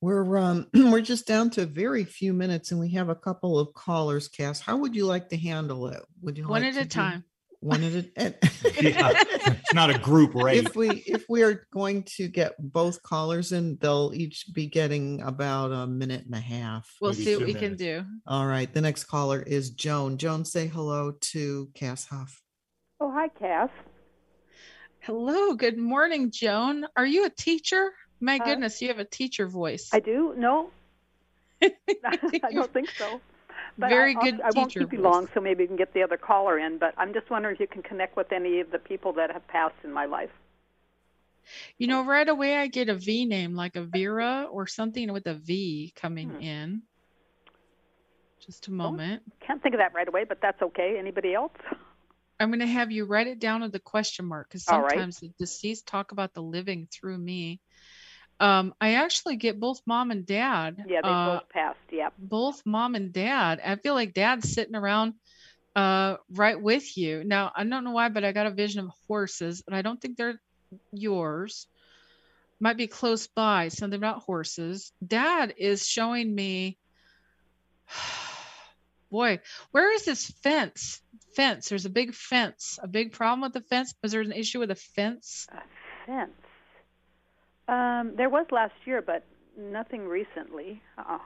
[0.00, 3.72] We're um we're just down to very few minutes and we have a couple of
[3.72, 4.60] callers, Kass.
[4.60, 6.02] How would you like to handle it?
[6.22, 7.24] Would you One like at to a do time.
[7.66, 8.34] One at a and-
[8.80, 10.64] Yeah, it's not a group rate.
[10.64, 15.20] if we if we are going to get both callers in, they'll each be getting
[15.22, 16.88] about a minute and a half.
[17.00, 18.04] We'll Maybe see what two we can do.
[18.26, 18.72] All right.
[18.72, 20.16] The next caller is Joan.
[20.16, 22.40] Joan, say hello to Kass Huff.
[23.00, 23.70] Oh, hi, Kass.
[25.00, 26.86] Hello, good morning, Joan.
[26.96, 27.92] Are you a teacher?
[28.20, 29.90] My Uh, goodness, you have a teacher voice.
[29.92, 30.34] I do.
[30.36, 30.70] No,
[31.62, 31.70] I
[32.52, 33.20] don't think so.
[33.78, 36.02] But Very I, good I won't keep you long, so maybe we can get the
[36.02, 36.78] other caller in.
[36.78, 39.46] But I'm just wondering if you can connect with any of the people that have
[39.48, 40.30] passed in my life.
[41.78, 45.26] You know, right away I get a V name like a Vera or something with
[45.26, 46.40] a V coming Hmm.
[46.40, 46.82] in.
[48.40, 49.22] Just a moment.
[49.46, 50.96] Can't think of that right away, but that's okay.
[50.98, 51.52] Anybody else?
[52.38, 54.90] I'm going to have you write it down with the question mark because All right.
[54.90, 57.60] sometimes the deceased talk about the living through me.
[58.38, 60.76] Um, I actually get both mom and dad.
[60.86, 61.78] Yeah, they uh, both passed.
[61.90, 62.14] Yep.
[62.18, 63.60] both mom and dad.
[63.64, 65.14] I feel like dad's sitting around
[65.74, 67.24] uh right with you.
[67.24, 70.00] Now, I don't know why, but I got a vision of horses, and I don't
[70.00, 70.40] think they're
[70.92, 71.66] yours.
[72.58, 74.92] Might be close by, something about horses.
[75.06, 76.78] Dad is showing me
[79.10, 81.00] boy, where is this fence?
[81.34, 81.68] Fence.
[81.68, 82.78] There's a big fence.
[82.82, 83.94] A big problem with the fence.
[84.02, 85.46] Was there an issue with a fence?
[85.50, 85.62] A
[86.06, 86.32] fence.
[87.68, 89.24] Um, there was last year, but
[89.58, 90.82] nothing recently.
[90.98, 91.18] Uh-uh.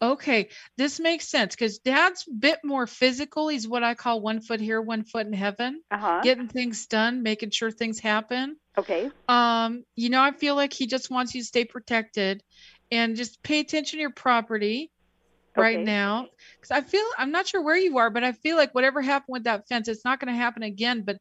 [0.00, 3.46] Okay, this makes sense because dad's a bit more physical.
[3.46, 6.20] He's what I call one foot here, one foot in heaven, Uh-huh.
[6.24, 8.56] getting things done, making sure things happen.
[8.76, 9.10] Okay.
[9.28, 12.42] Um, you know, I feel like he just wants you to stay protected
[12.90, 14.90] and just pay attention to your property
[15.56, 16.26] right now.
[16.60, 19.34] Because I feel I'm not sure where you are, but I feel like whatever happened
[19.34, 21.02] with that fence, it's not going to happen again.
[21.02, 21.18] But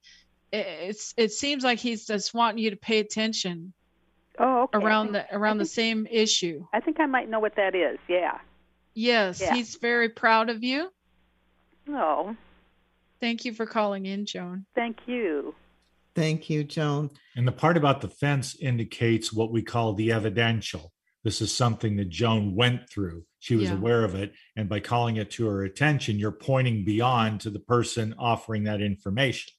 [0.52, 3.74] it- it's it seems like he's just wanting you to pay attention
[4.40, 4.78] Oh, okay.
[4.80, 6.66] Around think- the around the same issue.
[6.74, 8.00] I think I might know what that is.
[8.08, 8.40] Yeah.
[8.94, 9.54] Yes, Yeah.
[9.56, 10.92] he's very proud of you.
[11.90, 12.36] Oh,
[13.20, 14.66] Thank you for calling in, Joan.
[14.74, 15.54] thank you.
[16.16, 17.12] Thank you, Joan.
[17.36, 20.92] And the part about the fence indicates what we call the evidential.
[21.24, 23.26] This is something that Joan went through.
[23.40, 23.76] She was Yeah.
[23.78, 24.34] aware of it.
[24.56, 28.82] And by calling it to her attention, you're pointing beyond to the person offering that
[28.82, 29.54] information.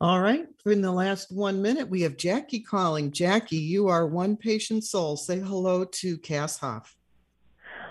[0.00, 0.46] All right.
[0.64, 3.10] In the last one minute, we have Jackie calling.
[3.10, 5.16] Jackie, you are one patient soul.
[5.16, 6.96] Say hello to Kass Huff.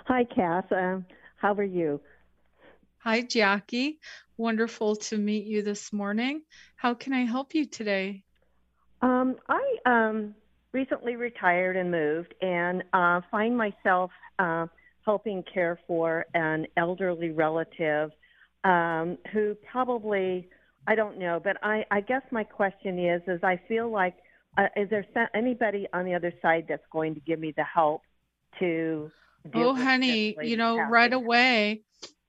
[0.05, 0.63] Hi, Kass.
[0.71, 1.05] Um,
[1.35, 1.99] how are you?
[2.99, 3.99] Hi, Jackie.
[4.37, 6.43] Wonderful to meet you this morning.
[6.77, 8.23] How can I help you today?
[9.01, 10.33] Um, I um,
[10.71, 14.67] recently retired and moved, and uh, find myself uh,
[15.03, 18.11] helping care for an elderly relative
[18.63, 20.47] um, who probably
[20.87, 24.15] I don't know, but I, I guess my question is: is I feel like
[24.57, 28.01] uh, is there anybody on the other side that's going to give me the help
[28.59, 29.11] to?
[29.53, 30.91] Oh, honey, you know, passing?
[30.91, 31.83] right away,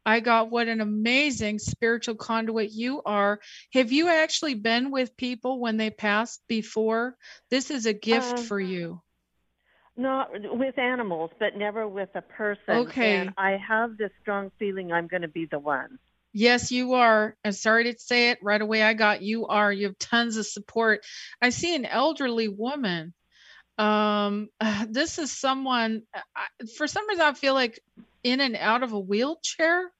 [0.06, 3.40] I got what an amazing spiritual conduit you are.
[3.72, 7.16] Have you actually been with people when they passed before?
[7.50, 9.02] This is a gift Um, for you.
[9.96, 12.88] Not with animals, but never with a person.
[12.88, 13.16] Okay.
[13.16, 15.98] And I have this strong feeling I'm going to be the one.
[16.38, 17.36] Yes, you are.
[17.44, 18.82] I'm sorry to say it right away.
[18.82, 19.72] I got you are.
[19.72, 21.04] You have tons of support.
[21.42, 23.12] I see an elderly woman.
[23.78, 24.48] Um,
[24.88, 26.02] this is someone.
[26.14, 27.80] I, for some reason, I feel like
[28.22, 29.92] in and out of a wheelchair.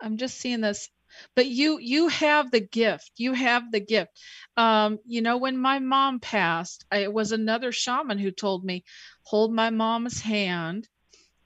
[0.00, 0.88] I'm just seeing this.
[1.34, 4.12] but you you have the gift you have the gift
[4.56, 8.84] um you know when my mom passed I, it was another shaman who told me
[9.24, 10.88] hold my mom's hand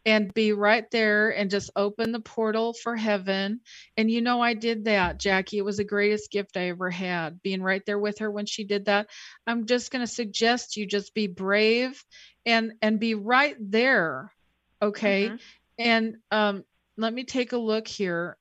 [0.08, 3.60] and be right there and just open the portal for heaven.
[3.98, 5.58] And you know i did that jackie.
[5.58, 8.64] It was the greatest gift i ever had being right there with her when she
[8.64, 9.08] did that.
[9.46, 12.02] I'm just going to suggest you just be brave
[12.46, 14.32] and and be right there
[14.80, 15.26] okay?
[15.26, 15.36] Mm-hmm.
[15.78, 16.64] and um
[16.96, 18.38] let me take a look here